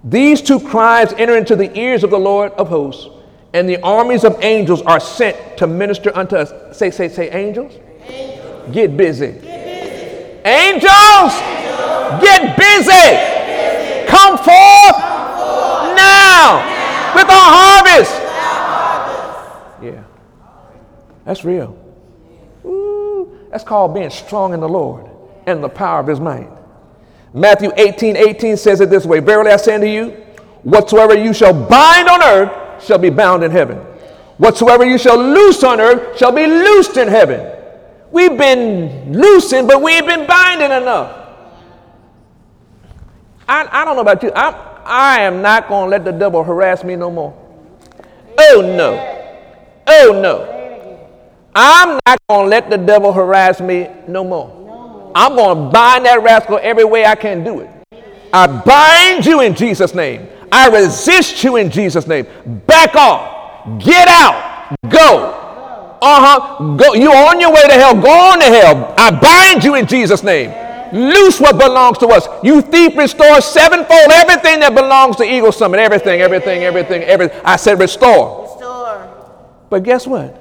These 0.02 0.42
two 0.42 0.60
cries 0.60 1.12
enter 1.14 1.36
into 1.36 1.56
the 1.56 1.76
ears 1.78 2.04
of 2.04 2.10
the 2.10 2.18
Lord 2.18 2.52
of 2.52 2.68
hosts, 2.68 3.08
and 3.52 3.68
the 3.68 3.80
armies 3.82 4.24
of 4.24 4.42
angels 4.42 4.82
are 4.82 5.00
sent 5.00 5.58
to 5.58 5.66
minister 5.66 6.14
unto 6.16 6.36
us. 6.36 6.76
Say, 6.76 6.90
say, 6.90 7.08
say, 7.08 7.30
angels. 7.30 7.72
angels. 8.06 8.74
Get, 8.74 8.96
busy. 8.96 9.26
get 9.26 9.42
busy. 9.42 9.50
Angels, 10.44 11.32
angels. 11.34 12.22
Get, 12.22 12.56
busy. 12.56 12.90
get 12.90 14.06
busy. 14.06 14.10
Come 14.10 14.36
forth, 14.38 14.46
Come 14.46 15.36
forth. 15.36 15.96
Now, 15.96 16.64
now 16.64 17.14
with 17.14 17.30
our 17.30 17.52
harvest. 17.52 18.12
harvest. 18.12 19.82
Yeah. 19.82 20.04
That's 21.24 21.44
real. 21.44 21.78
Ooh, 22.64 23.38
that's 23.50 23.64
called 23.64 23.94
being 23.94 24.10
strong 24.10 24.54
in 24.54 24.60
the 24.60 24.68
Lord 24.68 25.10
and 25.46 25.62
the 25.62 25.68
power 25.68 26.00
of 26.00 26.06
his 26.06 26.20
might. 26.20 26.48
Matthew 27.34 27.72
18 27.76 28.16
18 28.16 28.56
says 28.56 28.80
it 28.80 28.88
this 28.90 29.04
way 29.04 29.18
Verily 29.18 29.50
I 29.50 29.56
say 29.56 29.74
unto 29.74 29.88
you, 29.88 30.10
whatsoever 30.62 31.18
you 31.18 31.34
shall 31.34 31.52
bind 31.52 32.08
on 32.08 32.22
earth 32.22 32.82
shall 32.84 32.98
be 32.98 33.10
bound 33.10 33.42
in 33.42 33.50
heaven. 33.50 33.76
Whatsoever 34.38 34.84
you 34.84 34.98
shall 34.98 35.18
loose 35.18 35.62
on 35.64 35.80
earth 35.80 36.16
shall 36.16 36.32
be 36.32 36.46
loosed 36.46 36.96
in 36.96 37.08
heaven. 37.08 37.50
We've 38.12 38.38
been 38.38 39.12
loosing, 39.12 39.66
but 39.66 39.82
we 39.82 39.92
ain't 39.92 40.06
been 40.06 40.26
binding 40.26 40.70
enough. 40.70 41.20
I, 43.48 43.68
I 43.70 43.84
don't 43.84 43.96
know 43.96 44.02
about 44.02 44.22
you. 44.22 44.30
I'm, 44.34 44.54
I 44.84 45.20
am 45.22 45.42
not 45.42 45.68
going 45.68 45.86
to 45.86 45.90
let 45.90 46.04
the 46.04 46.12
devil 46.12 46.42
harass 46.44 46.84
me 46.84 46.94
no 46.94 47.10
more. 47.10 47.36
Oh, 48.38 48.60
no. 48.76 49.82
Oh, 49.86 50.20
no. 50.22 50.54
I'm 51.54 51.98
not 52.06 52.18
going 52.28 52.44
to 52.44 52.48
let 52.48 52.70
the 52.70 52.78
devil 52.78 53.12
harass 53.12 53.60
me 53.60 53.88
no 54.06 54.24
more. 54.24 54.63
I'm 55.14 55.36
going 55.36 55.66
to 55.66 55.72
bind 55.72 56.06
that 56.06 56.22
rascal 56.22 56.58
every 56.62 56.84
way 56.84 57.04
I 57.06 57.14
can 57.14 57.44
do 57.44 57.60
it. 57.60 57.70
I 58.32 58.46
bind 58.46 59.24
you 59.24 59.42
in 59.42 59.54
Jesus' 59.54 59.94
name. 59.94 60.28
I 60.50 60.68
resist 60.68 61.44
you 61.44 61.56
in 61.56 61.70
Jesus' 61.70 62.06
name. 62.06 62.26
Back 62.66 62.94
off. 62.96 63.78
Get 63.78 64.08
out. 64.08 64.74
Go. 64.88 65.98
Uh-huh. 66.02 66.76
Go. 66.76 66.94
You're 66.94 67.14
on 67.14 67.40
your 67.40 67.52
way 67.52 67.62
to 67.62 67.72
hell. 67.72 67.94
Go 67.94 68.10
on 68.10 68.40
to 68.40 68.44
hell. 68.46 68.94
I 68.98 69.10
bind 69.12 69.62
you 69.62 69.76
in 69.76 69.86
Jesus' 69.86 70.22
name. 70.24 70.50
Loose 70.92 71.40
what 71.40 71.58
belongs 71.58 71.98
to 71.98 72.08
us. 72.08 72.26
You 72.42 72.60
thief, 72.60 72.96
restore 72.96 73.40
sevenfold 73.40 74.10
everything 74.12 74.60
that 74.60 74.74
belongs 74.74 75.16
to 75.16 75.24
Eagle 75.24 75.52
Summit. 75.52 75.78
Everything, 75.80 76.20
everything, 76.20 76.62
everything, 76.62 77.02
everything. 77.02 77.40
I 77.44 77.56
said 77.56 77.78
restore. 77.78 78.42
Restore. 78.42 79.66
But 79.70 79.82
guess 79.84 80.06
what? 80.06 80.40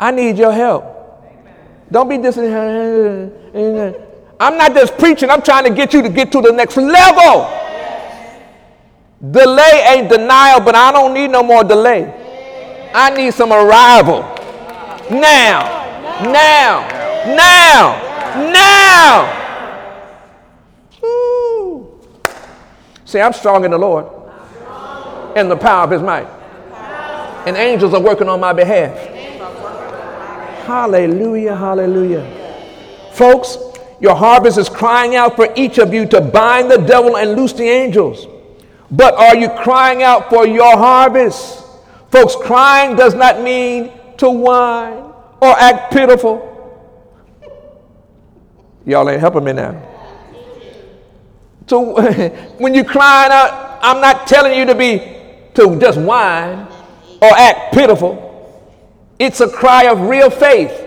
I 0.00 0.10
need 0.10 0.36
your 0.36 0.52
help. 0.52 0.97
Don't 1.90 2.08
be 2.08 2.18
just. 2.18 2.38
I'm 4.40 4.56
not 4.56 4.72
just 4.74 4.96
preaching, 4.98 5.30
I'm 5.30 5.42
trying 5.42 5.64
to 5.64 5.70
get 5.70 5.92
you 5.92 6.02
to 6.02 6.08
get 6.08 6.30
to 6.32 6.40
the 6.40 6.52
next 6.52 6.76
level. 6.76 7.50
Delay 9.32 9.84
ain't 9.88 10.08
denial, 10.08 10.60
but 10.60 10.76
I 10.76 10.92
don't 10.92 11.12
need 11.12 11.28
no 11.30 11.42
more 11.42 11.64
delay. 11.64 12.14
I 12.94 13.10
need 13.10 13.34
some 13.34 13.52
arrival. 13.52 14.20
Now, 15.10 16.22
now, 16.22 16.86
now, 17.34 17.96
now. 18.52 19.34
See, 23.04 23.20
I'm 23.20 23.32
strong 23.32 23.64
in 23.64 23.70
the 23.72 23.78
Lord 23.78 24.06
and 25.34 25.50
the 25.50 25.56
power 25.56 25.84
of 25.84 25.90
his 25.90 26.02
might. 26.02 26.28
And 27.46 27.56
angels 27.56 27.94
are 27.94 28.00
working 28.00 28.28
on 28.28 28.38
my 28.38 28.52
behalf. 28.52 29.07
Hallelujah, 30.68 31.56
hallelujah. 31.56 32.22
Folks, 33.14 33.56
your 34.00 34.14
harvest 34.14 34.58
is 34.58 34.68
crying 34.68 35.16
out 35.16 35.34
for 35.34 35.48
each 35.56 35.78
of 35.78 35.94
you 35.94 36.04
to 36.08 36.20
bind 36.20 36.70
the 36.70 36.76
devil 36.76 37.16
and 37.16 37.36
loose 37.36 37.54
the 37.54 37.62
angels. 37.62 38.26
But 38.90 39.14
are 39.14 39.34
you 39.34 39.48
crying 39.48 40.02
out 40.02 40.28
for 40.28 40.46
your 40.46 40.76
harvest? 40.76 41.64
Folks, 42.10 42.36
crying 42.36 42.96
does 42.96 43.14
not 43.14 43.40
mean 43.40 43.92
to 44.18 44.28
whine 44.28 45.10
or 45.40 45.58
act 45.58 45.90
pitiful. 45.90 46.44
Y'all 48.84 49.08
ain't 49.08 49.22
helping 49.22 49.44
me 49.44 49.54
now. 49.54 49.72
So 51.66 51.98
when 52.58 52.74
you're 52.74 52.84
crying 52.84 53.32
out, 53.32 53.78
I'm 53.80 54.02
not 54.02 54.26
telling 54.26 54.58
you 54.58 54.66
to 54.66 54.74
be 54.74 54.98
to 55.54 55.80
just 55.80 55.98
whine 55.98 56.68
or 57.22 57.30
act 57.38 57.72
pitiful. 57.72 58.27
It's 59.18 59.40
a 59.40 59.48
cry 59.48 59.84
of 59.84 60.00
real 60.02 60.30
faith. 60.30 60.86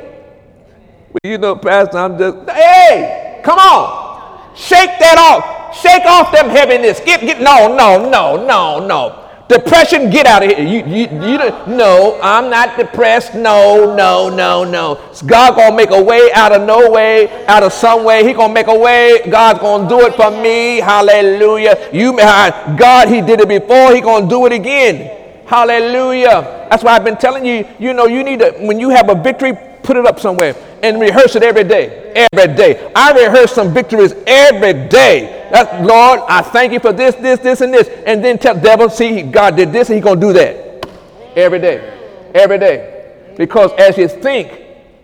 You 1.24 1.38
know, 1.38 1.56
Pastor, 1.56 1.98
I'm 1.98 2.18
just, 2.18 2.50
hey, 2.50 3.42
come 3.44 3.60
on. 3.60 4.56
Shake 4.56 5.00
that 5.00 5.18
off. 5.18 5.76
Shake 5.76 6.06
off 6.06 6.32
them 6.32 6.50
heaviness. 6.50 7.00
Get, 7.02 7.22
get, 7.22 7.42
no, 7.42 7.76
no, 7.76 8.10
no, 8.10 8.46
no, 8.46 8.86
no. 8.86 9.18
Depression, 9.50 10.10
get 10.10 10.26
out 10.26 10.44
of 10.44 10.50
here. 10.50 10.66
You, 10.66 10.86
you, 10.86 11.08
you, 11.28 11.38
no, 11.68 12.18
I'm 12.24 12.50
not 12.50 12.78
depressed. 12.78 13.36
No, 13.36 13.94
no, 13.96 14.30
no, 14.30 14.64
no. 14.64 15.12
God 15.26 15.58
gonna 15.58 15.76
make 15.76 15.92
a 15.92 16.02
way 16.02 16.32
out 16.34 16.54
of 16.54 16.66
no 16.66 16.90
way, 16.90 17.46
out 17.48 17.62
of 17.62 17.74
some 17.74 18.06
way. 18.06 18.26
He 18.26 18.32
gonna 18.32 18.54
make 18.54 18.68
a 18.68 18.80
way. 18.80 19.20
God's 19.30 19.60
gonna 19.60 19.90
do 19.90 20.06
it 20.06 20.16
for 20.16 20.32
me. 20.32 20.78
Hallelujah. 20.78 21.90
You, 21.92 22.16
God, 22.16 23.10
He 23.10 23.20
did 23.20 23.42
it 23.42 23.50
before. 23.50 23.94
He 23.94 24.00
gonna 24.00 24.30
do 24.30 24.46
it 24.46 24.54
again. 24.54 25.21
Hallelujah. 25.52 26.68
That's 26.70 26.82
why 26.82 26.94
I've 26.94 27.04
been 27.04 27.18
telling 27.18 27.46
you. 27.46 27.68
You 27.78 27.94
know, 27.94 28.06
you 28.06 28.24
need 28.24 28.40
to 28.40 28.52
when 28.62 28.80
you 28.80 28.88
have 28.88 29.10
a 29.10 29.16
victory, 29.16 29.52
put 29.84 29.98
it 29.98 30.06
up 30.06 30.18
somewhere 30.18 30.56
and 30.82 30.98
rehearse 30.98 31.36
it 31.36 31.44
every 31.44 31.66
day. 31.66 32.14
Every 32.16 32.56
day. 32.56 32.90
I 32.96 33.12
rehearse 33.12 33.52
some 33.52 33.74
victories 33.74 34.14
every 34.26 34.88
day. 34.88 35.50
That's, 35.52 35.86
Lord, 35.86 36.22
I 36.30 36.42
thank 36.42 36.72
you 36.72 36.80
for 36.80 36.94
this, 36.94 37.16
this, 37.16 37.42
this, 37.42 37.60
and 37.60 37.74
this. 37.74 37.90
And 38.06 38.24
then 38.24 38.38
tell 38.38 38.58
devil, 38.58 38.90
see, 38.90 39.24
God 39.24 39.58
did 39.58 39.74
this 39.74 39.90
and 39.90 39.98
he's 39.98 40.04
going 40.06 40.22
to 40.22 40.28
do 40.28 40.32
that. 40.32 40.90
Every 41.36 41.60
day. 41.60 42.32
Every 42.34 42.58
day. 42.58 43.34
Because 43.36 43.74
as 43.74 43.98
you 43.98 44.08
think 44.08 44.58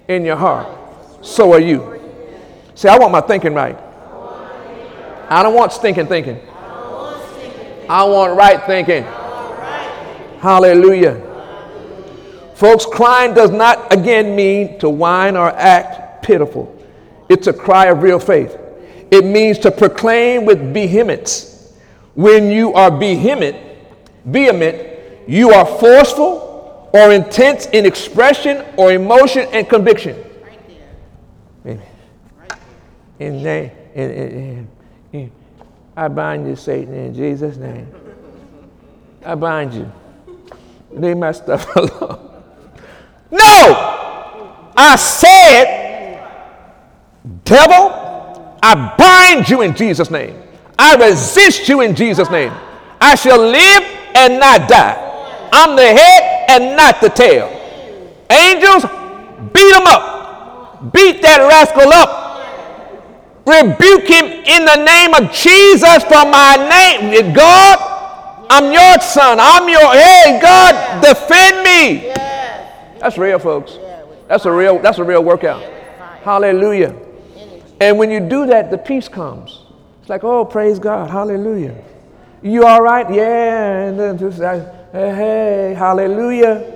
in 0.08 0.24
your 0.24 0.38
heart, 0.38 1.26
so 1.26 1.52
are 1.52 1.60
you. 1.60 2.02
See, 2.74 2.88
I 2.88 2.98
want 2.98 3.12
my 3.12 3.20
thinking 3.20 3.54
right. 3.54 3.78
I 5.30 5.44
don't 5.44 5.56
want 5.56 5.74
stinking 5.74 6.08
thinking. 6.08 6.40
I 7.90 8.06
want 8.06 8.38
right 8.38 8.66
thinking. 8.66 9.06
Hallelujah. 10.40 11.24
Folks, 12.56 12.86
crying 12.86 13.34
does 13.34 13.52
not 13.52 13.94
again 13.94 14.36
mean 14.36 14.80
to 14.80 14.90
whine 14.90 15.38
or 15.38 15.50
act 15.50 16.24
pitiful. 16.24 16.74
It's 17.30 17.48
a 17.48 17.54
cry 17.54 17.86
of 17.88 18.02
real 18.02 18.20
faith. 18.20 18.58
It 19.12 19.26
means 19.26 19.60
to 19.60 19.72
proclaim 19.72 20.46
with 20.46 20.74
vehemence. 20.74 21.74
When 22.16 22.50
you 22.50 22.74
are 22.74 22.96
vehement, 22.98 23.56
vehement, 24.26 25.28
you 25.28 25.52
are 25.52 25.66
forceful 25.66 26.90
or 26.94 27.12
intense 27.12 27.68
in 27.68 27.86
expression 27.86 28.66
or 28.76 28.92
emotion 28.92 29.48
and 29.52 29.70
conviction. 29.70 30.18
Right. 30.42 30.60
Amen. 31.66 31.82
In 33.20 33.44
name, 33.44 33.72
in, 33.94 34.12
in, 34.12 34.68
in, 35.14 35.32
I 35.96 36.08
bind 36.08 36.48
you, 36.48 36.56
Satan, 36.56 36.94
in 36.94 37.14
Jesus' 37.14 37.58
name. 37.58 37.88
I 39.24 39.36
bind 39.36 39.74
you. 39.74 39.92
Leave 40.92 41.18
my 41.18 41.32
stuff 41.32 41.76
alone. 41.76 42.42
No! 43.32 43.94
I 44.80 44.96
said, 44.96 46.24
devil, 47.44 47.92
I 48.62 48.96
bind 48.98 49.50
you 49.50 49.62
in 49.64 49.76
Jesus' 49.76 50.12
name. 50.12 50.42
I 50.78 50.96
resist 50.96 51.68
you 51.68 51.82
in 51.82 51.96
Jesus' 51.96 52.30
name. 52.30 52.54
I 53.02 53.16
shall 53.16 53.40
live 53.40 53.84
and 54.16 54.40
not 54.40 54.70
die. 54.70 55.50
I'm 55.52 55.76
the 55.76 55.88
head 55.88 56.46
and 56.50 56.78
not 56.78 57.02
the 57.02 57.10
tail. 57.10 57.48
Angels, 58.30 58.84
beat 59.54 59.76
him 59.76 59.88
up. 59.88 60.94
Beat 60.94 61.22
that 61.24 61.40
rascal 61.40 61.92
up. 61.92 62.26
Rebuke 63.48 64.08
him 64.08 64.26
in 64.26 64.66
the 64.66 64.76
name 64.84 65.14
of 65.16 65.32
Jesus 65.32 66.04
for 66.04 66.26
my 66.28 66.56
name. 66.70 67.34
God, 67.34 67.97
I'm 68.50 68.72
your 68.72 69.00
son. 69.02 69.38
I'm 69.40 69.68
your, 69.70 69.94
hey, 69.94 70.40
God, 70.42 71.02
defend 71.02 71.64
me. 71.64 72.08
That's 73.00 73.18
real, 73.18 73.40
folks. 73.40 73.78
That's 74.28 74.46
a 74.46 74.52
real, 74.52 74.80
that's 74.80 74.98
a 74.98 75.04
real 75.04 75.24
workout. 75.24 75.62
Hallelujah. 76.24 76.96
And 77.80 77.98
when 77.98 78.10
you 78.10 78.20
do 78.20 78.48
that, 78.48 78.72
the 78.72 78.78
peace 78.78 79.08
comes. 79.08 79.64
It's 80.02 80.10
like, 80.10 80.24
oh, 80.24 80.44
praise 80.44 80.80
God. 80.80 81.10
Hallelujah. 81.10 81.76
You 82.42 82.66
all 82.66 82.82
right? 82.82 83.10
Yeah. 83.14 83.86
And 83.86 84.00
then 84.00 84.18
just 84.18 84.40
like, 84.40 84.64
hey, 84.92 85.16
hey, 85.16 85.76
hallelujah. 85.78 86.74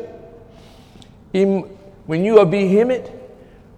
When 1.32 2.24
you 2.26 2.40
are 2.40 2.46
vehement, 2.46 3.10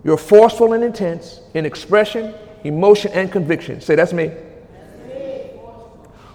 you're 0.03 0.17
forceful 0.17 0.73
and 0.73 0.83
intense 0.83 1.39
in 1.53 1.65
expression, 1.65 2.33
emotion, 2.63 3.11
and 3.13 3.31
conviction. 3.31 3.79
Say, 3.79 3.95
that's 3.95 4.11
me. 4.11 4.31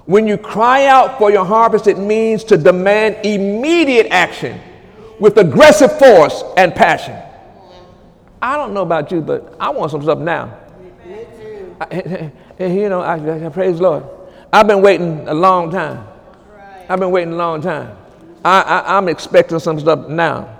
When 0.09 0.27
you 0.27 0.39
cry 0.39 0.87
out 0.87 1.19
for 1.19 1.31
your 1.31 1.45
harvest, 1.45 1.87
it 1.87 1.99
means 1.99 2.43
to 2.45 2.57
demand 2.57 3.27
immediate 3.27 4.07
action 4.11 4.59
with 5.21 5.37
aggressive 5.37 5.99
force 5.99 6.43
and 6.57 6.75
passion. 6.75 7.15
I 8.41 8.57
don't 8.57 8.73
know 8.73 8.81
about 8.81 9.13
you, 9.13 9.21
but 9.21 9.55
I 9.61 9.69
want 9.69 9.91
some 9.91 10.01
stuff 10.03 10.19
now. 10.19 10.59
I, 11.79 12.33
you 12.59 12.89
know, 12.89 13.03
I, 13.03 13.47
I, 13.47 13.49
praise 13.51 13.83
Lord. 13.83 14.03
I've 14.51 14.67
been 14.67 14.81
waiting 14.81 15.29
a 15.29 15.35
long 15.35 15.71
time. 15.71 16.07
I've 16.89 17.01
been 17.01 17.11
waiting 17.11 17.35
a 17.35 17.37
long 17.37 17.61
time. 17.61 17.95
I, 18.43 18.63
I, 18.63 18.97
I'm 18.97 19.11
expecting 19.11 19.59
some 19.59 19.79
stuff 19.79 20.09
now. 20.09 20.59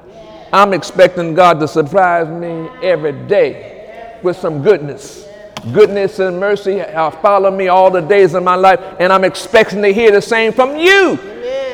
I'm 0.53 0.75
expecting 0.75 1.33
God 1.33 1.59
to 1.61 1.69
surprise 1.69 2.29
me 2.29 2.69
every 2.87 3.13
day 3.27 4.19
with 4.23 4.37
some 4.37 4.63
goodness. 4.63 5.27
Goodness 5.73 6.19
and 6.19 6.39
mercy 6.39 6.83
follow 7.23 7.51
me 7.51 7.69
all 7.69 7.91
the 7.91 8.01
days 8.01 8.35
of 8.35 8.43
my 8.43 8.55
life, 8.55 8.81
and 8.99 9.13
I'm 9.13 9.25
expecting 9.25 9.83
to 9.83 9.93
hear 9.93 10.11
the 10.11 10.23
same 10.23 10.53
from 10.53 10.77
you. 10.77 11.17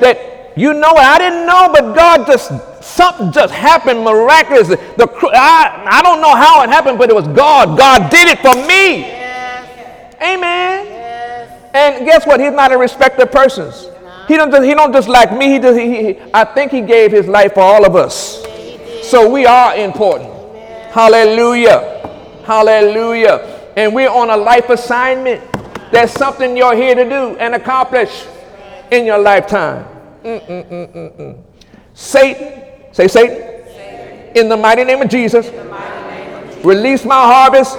That 0.00 0.34
you 0.56 0.72
know, 0.72 0.92
I 0.94 1.18
didn't 1.18 1.46
know, 1.46 1.68
but 1.72 1.94
God 1.94 2.26
just 2.26 2.52
something 2.82 3.32
just 3.32 3.52
happened 3.52 4.04
miraculously. 4.04 4.76
The 4.96 5.08
I, 5.32 5.98
I 5.98 6.02
don't 6.02 6.20
know 6.20 6.34
how 6.34 6.62
it 6.62 6.68
happened, 6.68 6.98
but 6.98 7.10
it 7.10 7.14
was 7.14 7.26
God. 7.28 7.76
God 7.76 8.10
did 8.10 8.28
it 8.28 8.38
for 8.38 8.54
me. 8.54 9.00
Yes. 9.00 10.14
Amen. 10.22 10.86
Yes. 10.86 11.70
And 11.74 12.06
guess 12.06 12.26
what? 12.26 12.40
He's 12.40 12.52
not 12.52 12.72
a 12.72 12.78
respecter 12.78 13.22
of 13.22 13.32
persons. 13.32 13.88
He 14.28 14.36
don't 14.36 14.50
just, 14.50 14.64
he 14.64 14.74
don't 14.74 14.92
just 14.92 15.08
like 15.08 15.36
me. 15.36 15.50
He, 15.50 15.58
does, 15.58 15.76
he, 15.76 16.12
he, 16.12 16.20
I 16.32 16.44
think 16.44 16.70
he 16.72 16.80
gave 16.80 17.10
his 17.10 17.26
life 17.26 17.54
for 17.54 17.60
all 17.60 17.84
of 17.84 17.96
us. 17.96 18.42
So 19.02 19.28
we 19.28 19.44
are 19.44 19.76
important. 19.76 20.30
Amen. 20.30 20.92
Hallelujah. 20.92 22.42
Hallelujah. 22.44 23.53
And 23.76 23.94
we're 23.94 24.10
on 24.10 24.30
a 24.30 24.36
life 24.36 24.70
assignment. 24.70 25.42
There's 25.90 26.10
something 26.10 26.56
you're 26.56 26.76
here 26.76 26.94
to 26.94 27.04
do 27.04 27.36
and 27.38 27.54
accomplish 27.54 28.26
in 28.90 29.04
your 29.04 29.18
lifetime. 29.18 29.86
Mm-mm-mm-mm-mm. 30.22 31.42
Satan, 31.94 32.92
say 32.92 33.08
Satan, 33.08 33.36
Satan. 33.66 34.36
In, 34.36 34.48
the 34.48 34.56
mighty 34.56 34.84
name 34.84 35.02
of 35.02 35.08
Jesus, 35.08 35.48
release 36.64 37.04
my 37.04 37.14
harvest, 37.14 37.76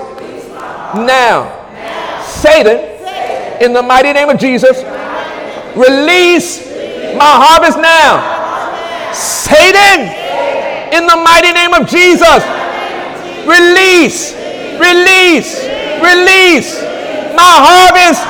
now. 0.96 1.52
Satan, 2.24 2.78
in 3.62 3.74
the 3.74 3.82
mighty 3.82 4.14
name 4.14 4.30
of 4.30 4.40
Jesus, 4.40 4.78
release 5.76 6.66
my 7.16 7.32
harvest 7.44 7.78
now. 7.78 9.12
Satan, 9.14 10.12
in 10.94 11.08
the 11.08 11.16
mighty 11.18 11.52
name 11.52 11.74
of 11.74 11.88
Jesus. 11.88 12.44
Release, 13.46 14.34
release, 14.80 15.62
release 16.06 16.82
my 17.34 17.54
harvest 17.66 18.22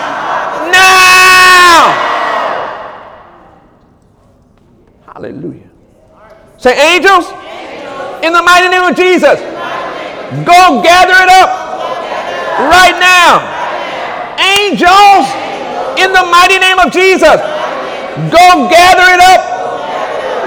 now. 0.71 1.91
Hallelujah. 5.11 5.69
Say, 6.57 6.73
angels, 6.95 7.29
in 8.23 8.33
the 8.33 8.41
mighty 8.41 8.69
name 8.69 8.83
of 8.83 8.95
Jesus, 8.95 9.39
go 10.47 10.81
gather 10.81 11.19
it 11.19 11.29
up 11.29 11.51
right 12.71 12.97
now. 12.97 13.43
Angels, 14.39 15.27
in 15.99 16.11
the 16.11 16.25
mighty 16.31 16.59
name 16.59 16.79
of 16.79 16.91
Jesus, 16.91 17.37
go 18.31 18.67
gather 18.71 19.07
it 19.13 19.21
up 19.21 19.41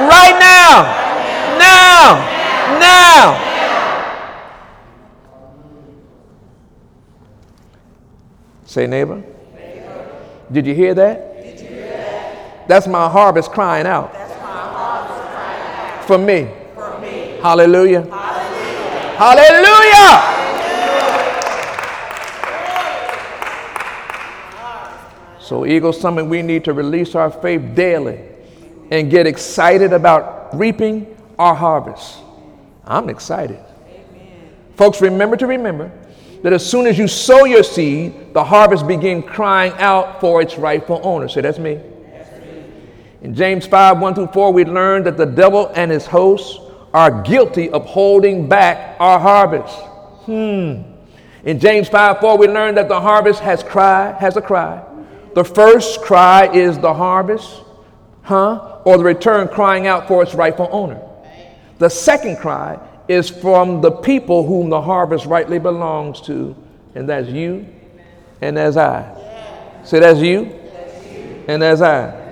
right 0.08 0.36
now 0.40 1.08
now. 1.58 2.24
Now. 2.78 3.47
Say, 8.68 8.86
neighbor. 8.86 9.22
Did 10.52 10.66
you 10.66 10.74
hear 10.74 10.92
that? 10.92 12.68
That's 12.68 12.86
my 12.86 13.08
harvest 13.08 13.50
crying 13.50 13.86
out. 13.86 14.12
For 16.06 16.18
me. 16.18 16.50
Hallelujah. 17.40 18.02
Hallelujah. 19.16 20.34
So, 25.40 25.64
Eagle 25.64 25.94
Summit, 25.94 26.26
we 26.26 26.42
need 26.42 26.62
to 26.64 26.74
release 26.74 27.14
our 27.14 27.30
faith 27.30 27.74
daily 27.74 28.20
and 28.90 29.10
get 29.10 29.26
excited 29.26 29.94
about 29.94 30.54
reaping 30.54 31.16
our 31.38 31.54
harvest. 31.54 32.18
I'm 32.84 33.08
excited. 33.08 33.64
Amen. 33.88 34.50
Folks, 34.76 35.00
remember 35.00 35.38
to 35.38 35.46
remember 35.46 35.90
that 36.42 36.52
as 36.52 36.68
soon 36.68 36.86
as 36.86 36.98
you 36.98 37.08
sow 37.08 37.44
your 37.44 37.62
seed, 37.62 38.32
the 38.32 38.44
harvest 38.44 38.86
begins 38.86 39.24
crying 39.26 39.72
out 39.78 40.20
for 40.20 40.40
its 40.40 40.56
rightful 40.56 41.00
owner. 41.02 41.28
Say, 41.28 41.40
that's 41.40 41.58
me. 41.58 41.80
In 43.20 43.34
James 43.34 43.66
5 43.66 43.98
1 43.98 44.14
through 44.14 44.28
4, 44.28 44.52
we 44.52 44.64
learned 44.64 45.06
that 45.06 45.16
the 45.16 45.26
devil 45.26 45.72
and 45.74 45.90
his 45.90 46.06
hosts 46.06 46.60
are 46.94 47.22
guilty 47.22 47.70
of 47.70 47.84
holding 47.84 48.48
back 48.48 48.96
our 49.00 49.18
harvest. 49.18 49.76
Hmm. 50.26 50.82
In 51.44 51.58
James 51.58 51.88
5 51.88 52.20
4, 52.20 52.38
we 52.38 52.46
learned 52.46 52.76
that 52.76 52.88
the 52.88 53.00
harvest 53.00 53.40
has 53.40 53.62
cry, 53.62 54.12
has 54.20 54.36
a 54.36 54.42
cry. 54.42 54.84
The 55.34 55.44
first 55.44 56.00
cry 56.02 56.52
is 56.52 56.78
the 56.78 56.94
harvest, 56.94 57.62
huh? 58.22 58.80
Or 58.84 58.98
the 58.98 59.04
return 59.04 59.48
crying 59.48 59.86
out 59.86 60.06
for 60.06 60.22
its 60.22 60.34
rightful 60.34 60.68
owner. 60.70 61.00
The 61.78 61.88
second 61.88 62.38
cry 62.38 62.78
is 63.08 63.28
from 63.30 63.80
the 63.80 63.90
people 63.90 64.46
whom 64.46 64.70
the 64.70 64.80
harvest 64.80 65.26
rightly 65.26 65.58
belongs 65.58 66.20
to, 66.22 66.54
and 66.94 67.08
that's 67.08 67.28
you 67.28 67.66
and 68.40 68.56
that's 68.56 68.76
I. 68.76 69.14
Say, 69.84 70.00
that's 70.00 70.20
you 70.20 70.44
and 71.48 71.62
that's 71.62 71.80
I. 71.80 72.26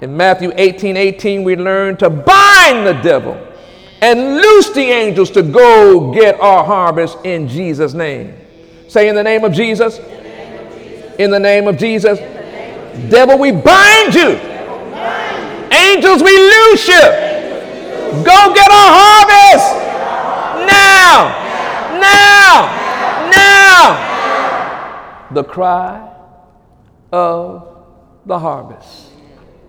In 0.00 0.16
Matthew 0.16 0.52
18 0.54 0.96
18, 0.96 1.44
we 1.44 1.56
learn 1.56 1.96
to 1.98 2.10
bind 2.10 2.86
the 2.86 3.00
devil 3.02 3.40
and 4.00 4.36
loose 4.36 4.70
the 4.70 4.82
angels 4.82 5.30
to 5.30 5.42
go 5.42 6.12
get 6.12 6.38
our 6.40 6.64
harvest 6.64 7.18
in 7.24 7.48
Jesus' 7.48 7.94
name. 7.94 8.34
Say, 8.88 9.08
in 9.08 9.14
the 9.14 9.22
name 9.22 9.44
of 9.44 9.52
Jesus. 9.52 9.98
In 11.18 11.30
the 11.30 11.40
name 11.40 11.68
of 11.68 11.78
Jesus. 11.78 12.18
Devil, 13.10 13.38
we 13.38 13.50
bind 13.50 14.14
you. 14.14 14.38
Angels, 15.72 16.22
we 16.22 16.36
loose 16.38 16.86
you. 16.86 17.33
Go 18.22 18.54
get 18.54 18.70
our 18.70 18.90
harvest 18.92 19.84
now, 20.66 21.34
now, 22.00 23.30
now. 23.30 25.28
The 25.32 25.44
cry 25.44 26.10
of 27.12 27.84
the 28.26 28.38
harvest. 28.38 29.10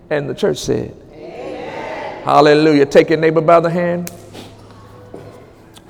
And 0.10 0.30
the 0.30 0.36
church 0.36 0.58
said, 0.58 0.96
Amen. 1.14 2.24
Hallelujah. 2.24 2.86
Take 2.86 3.10
your 3.10 3.20
neighbor 3.20 3.42
by 3.42 3.60
the 3.60 3.70
hand. 3.70 4.12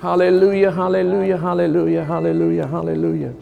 Hallelujah, 0.02 0.72
hallelujah, 0.72 1.38
hallelujah, 1.38 2.06
hallelujah, 2.06 2.68
hallelujah. 2.68 3.34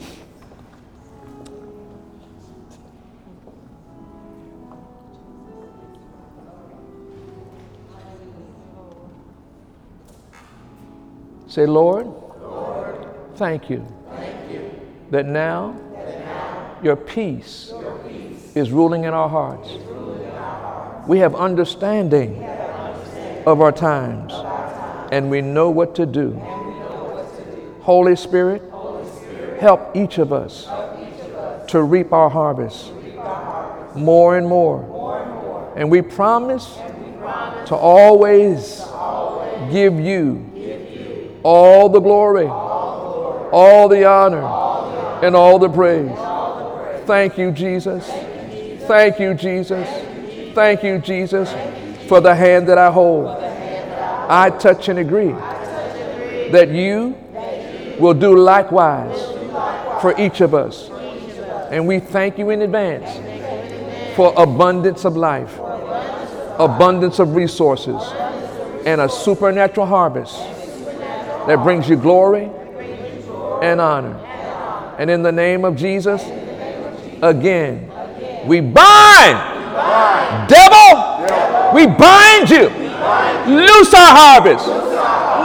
Say, 11.54 11.68
Lord, 11.68 12.08
Lord 12.42 13.06
thank, 13.36 13.70
you 13.70 13.86
thank 14.10 14.52
you 14.52 14.72
that 15.12 15.28
now, 15.28 15.80
that 15.94 16.26
now 16.26 16.80
your, 16.82 16.96
peace 16.96 17.70
your 17.70 18.00
peace 18.00 18.56
is 18.56 18.72
ruling 18.72 19.04
in 19.04 19.14
our 19.14 19.30
hearts. 19.30 19.70
In 19.70 19.82
our 19.84 20.34
hearts. 20.34 21.08
We, 21.08 21.20
have 21.20 21.36
understanding 21.36 22.40
we 22.40 22.44
have 22.44 22.70
understanding 22.72 23.44
of 23.46 23.62
our 23.62 23.72
times, 23.72 24.34
of 24.34 24.44
our 24.48 24.74
time. 24.74 25.10
and 25.12 25.30
we 25.30 25.42
know 25.42 25.70
what 25.70 25.94
to 25.94 26.08
do. 26.08 26.32
What 26.32 27.38
to 27.38 27.46
do. 27.46 27.76
Holy, 27.84 28.16
Spirit, 28.16 28.64
Holy 28.72 29.08
Spirit, 29.12 29.62
help 29.62 29.96
each 29.96 30.18
of 30.18 30.34
us, 30.34 30.64
each 30.64 31.22
of 31.22 31.36
us 31.36 31.70
to 31.70 31.84
reap 31.84 32.14
our 32.14 32.32
harvest. 32.32 32.92
Reap 32.94 33.20
our 33.20 33.26
harvest. 33.26 33.96
more 33.96 34.38
and 34.38 34.48
more. 34.48 35.72
And 35.78 35.92
we 35.92 36.02
promise 36.02 36.66
to 37.68 37.76
always 37.76 38.84
give 39.72 40.00
you 40.00 40.50
all 41.44 41.90
the 41.90 42.00
glory, 42.00 42.48
all 42.48 43.88
the 43.88 44.06
honor, 44.06 44.46
and 45.24 45.36
all 45.36 45.60
the 45.60 45.70
praise. 45.70 46.12
Thank 47.06 47.38
you, 47.38 47.52
Jesus. 47.52 48.08
Thank 48.88 49.20
you, 49.20 49.34
Jesus. 49.34 49.88
Thank 50.56 50.84
you, 50.84 51.00
Jesus, 51.00 51.54
for 52.08 52.22
the 52.22 52.34
hand 52.34 52.68
that 52.70 52.78
I 52.78 52.92
hold. 52.92 53.28
I 53.28 54.50
touch 54.52 54.88
and 54.88 55.00
agree 55.00 55.32
that 56.52 56.70
you 56.70 57.18
will 58.00 58.14
do 58.14 58.36
likewise 58.38 59.20
for 60.02 60.20
each 60.20 60.42
of 60.42 60.54
us. 60.54 60.90
And 61.72 61.88
we 61.88 62.00
thank 62.00 62.38
you 62.38 62.50
in 62.52 62.62
advance 62.62 64.16
for 64.16 64.34
abundance 64.38 65.06
of 65.06 65.18
life, 65.18 65.58
abundance 66.60 67.20
of 67.20 67.36
resources, 67.36 68.02
and 68.86 69.02
a 69.02 69.10
supernatural 69.10 69.88
harvest 69.88 70.53
that 71.48 71.62
brings 71.64 71.90
you 71.90 71.96
glory 71.96 72.50
and 73.62 73.82
honor. 73.82 74.16
And 74.98 75.10
in 75.10 75.24
the 75.24 75.32
name 75.32 75.66
of 75.66 75.76
Jesus, 75.76 76.22
again, 77.22 77.90
we 78.46 78.62
bind, 78.62 79.38
devil, 80.48 81.74
we 81.74 81.88
bind 81.88 82.50
you, 82.50 82.70
loose 83.48 83.94
our 83.94 84.14
harvest 84.16 84.68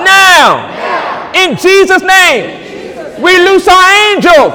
now. 0.04 1.32
In 1.34 1.56
Jesus' 1.56 2.02
name, 2.02 3.22
we 3.22 3.38
loose 3.38 3.66
our 3.68 3.90
angels. 4.12 4.52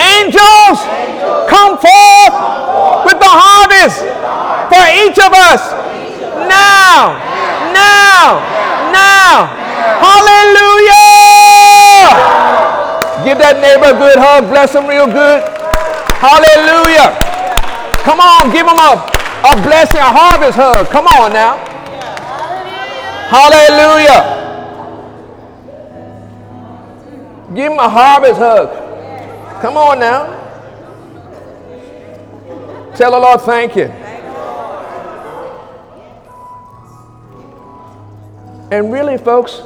Angels, 0.00 0.78
come 1.48 1.78
forth 1.78 2.34
with 3.04 3.18
the 3.20 3.28
harvest 3.28 4.00
for 4.72 4.84
each 5.04 5.18
of 5.18 5.32
us 5.32 5.70
now, 6.48 7.20
now, 7.72 8.40
now. 8.92 9.61
Hallelujah! 10.02 11.22
Give 13.24 13.38
that 13.38 13.62
neighbor 13.62 13.94
a 13.94 13.98
good 13.98 14.18
hug, 14.18 14.50
bless 14.50 14.74
him 14.74 14.86
real 14.86 15.06
good. 15.06 15.46
Hallelujah. 16.18 17.14
Come 18.02 18.18
on, 18.18 18.50
give 18.50 18.66
him 18.66 18.78
a, 18.78 18.98
a 19.46 19.54
blessing, 19.62 20.00
a 20.00 20.10
harvest 20.10 20.58
hug. 20.58 20.88
Come 20.88 21.06
on 21.06 21.32
now. 21.32 21.56
Hallelujah. 23.30 24.42
Give 27.54 27.72
him 27.72 27.78
a 27.78 27.88
harvest 27.88 28.38
hug. 28.38 29.62
Come 29.62 29.76
on 29.76 30.00
now. 30.00 30.26
Tell 32.96 33.12
the 33.12 33.18
Lord, 33.18 33.40
thank 33.42 33.76
you. 33.76 33.84
And 38.70 38.92
really, 38.92 39.16
folks, 39.18 39.62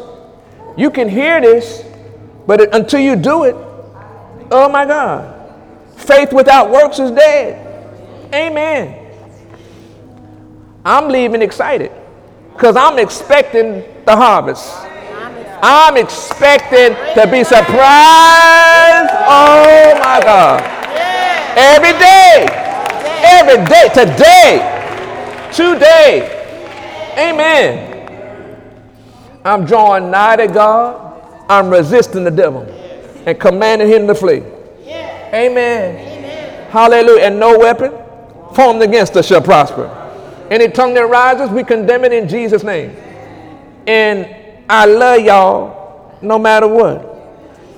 you 0.76 0.90
can 0.90 1.08
hear 1.08 1.40
this, 1.40 1.84
but 2.46 2.60
it, 2.60 2.74
until 2.74 3.00
you 3.00 3.16
do 3.16 3.44
it, 3.44 3.56
oh 4.50 4.68
my 4.68 4.84
God. 4.84 5.32
Faith 5.96 6.32
without 6.32 6.70
works 6.70 6.98
is 6.98 7.10
dead. 7.10 7.62
Amen. 8.34 9.02
I'm 10.84 11.08
leaving 11.08 11.42
excited 11.42 11.90
because 12.52 12.76
I'm 12.76 12.98
expecting 12.98 13.82
the 14.04 14.14
harvest. 14.14 14.72
I'm 15.62 15.96
expecting 15.96 16.94
to 17.14 17.30
be 17.30 17.42
surprised. 17.42 19.10
Oh 19.26 19.96
my 19.98 20.20
God. 20.22 20.62
Every 21.56 21.92
day. 21.98 22.46
Every 23.24 23.64
day. 23.64 23.88
Today. 23.92 24.60
Today. 25.52 26.32
Amen. 27.18 27.85
I'm 29.46 29.64
drawing 29.64 30.10
nigh 30.10 30.36
to 30.36 30.48
God. 30.48 31.46
I'm 31.48 31.70
resisting 31.70 32.24
the 32.24 32.30
devil 32.30 32.62
and 33.26 33.38
commanding 33.38 33.88
him 33.88 34.06
to 34.08 34.14
flee. 34.14 34.42
Amen. 35.32 36.70
Hallelujah. 36.70 37.24
And 37.24 37.38
no 37.38 37.58
weapon 37.58 37.92
formed 38.54 38.82
against 38.82 39.16
us 39.16 39.26
shall 39.26 39.42
prosper. 39.42 39.88
Any 40.50 40.68
tongue 40.68 40.94
that 40.94 41.06
rises, 41.08 41.50
we 41.50 41.62
condemn 41.62 42.04
it 42.04 42.12
in 42.12 42.28
Jesus' 42.28 42.64
name. 42.64 42.96
And 43.86 44.34
I 44.68 44.86
love 44.86 45.20
y'all 45.20 46.18
no 46.22 46.38
matter 46.38 46.66
what. 46.66 47.04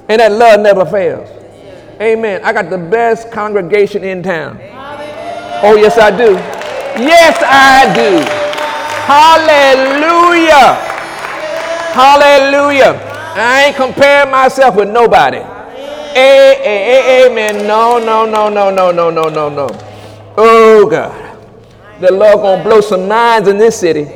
And 0.09 0.21
that 0.21 0.33
love 0.33 0.61
never 0.61 0.87
fails. 0.87 1.29
Amen. 2.01 2.41
I 2.45 2.53
got 2.53 2.71
the 2.71 2.79
best 2.79 3.31
congregation 3.31 4.05
in 4.05 4.23
town. 4.23 4.59
Oh, 5.63 5.77
yes, 5.77 5.99
I 5.99 6.11
do. 6.17 6.33
Yes, 7.03 7.37
I 7.43 7.93
do. 7.95 8.25
Hallelujah. 9.05 10.88
Hallelujah. 11.99 12.95
I 13.35 13.65
ain't 13.67 13.77
comparing 13.77 14.31
myself 14.31 14.77
with 14.77 14.89
nobody. 14.89 15.39
Amen. 16.17 17.67
No, 17.67 17.99
no, 17.99 18.25
no, 18.25 18.49
no, 18.49 18.71
no, 18.71 18.93
no, 18.93 19.11
no, 19.11 19.29
no, 19.29 19.49
no. 19.49 19.69
Oh, 20.37 20.89
God. 20.89 21.37
The 22.01 22.13
Lord 22.13 22.37
gonna 22.37 22.63
blow 22.63 22.81
some 22.81 23.09
minds 23.09 23.49
in 23.49 23.59
this 23.59 23.81
city. 23.81 24.07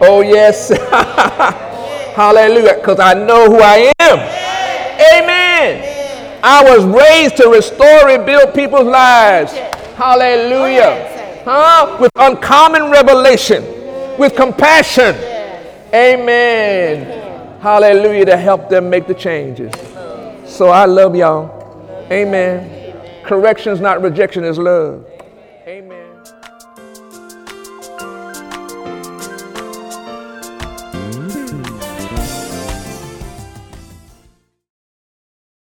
Oh, 0.00 0.22
yes. 0.22 0.70
Hallelujah. 2.16 2.74
Because 2.74 2.98
I 2.98 3.14
know 3.14 3.48
who 3.48 3.60
I 3.60 3.92
am. 4.00 4.18
Amen. 5.14 6.40
I 6.42 6.64
was 6.64 6.84
raised 6.84 7.36
to 7.36 7.50
restore, 7.50 8.08
rebuild 8.08 8.52
people's 8.52 8.88
lives. 8.88 9.52
Hallelujah. 9.94 11.42
Huh? 11.44 11.98
With 12.00 12.10
uncommon 12.16 12.90
revelation, 12.90 13.62
with 14.18 14.34
compassion. 14.34 15.29
Amen. 15.92 17.60
Hallelujah. 17.60 18.26
To 18.26 18.36
help 18.36 18.68
them 18.68 18.88
make 18.88 19.06
the 19.06 19.14
changes. 19.14 19.72
So 20.46 20.68
I 20.68 20.84
love 20.86 21.14
y'all. 21.14 21.56
Amen. 22.10 23.22
Correction 23.24 23.72
is 23.72 23.80
not 23.80 24.02
rejection, 24.02 24.44
is 24.44 24.58
love. 24.58 25.06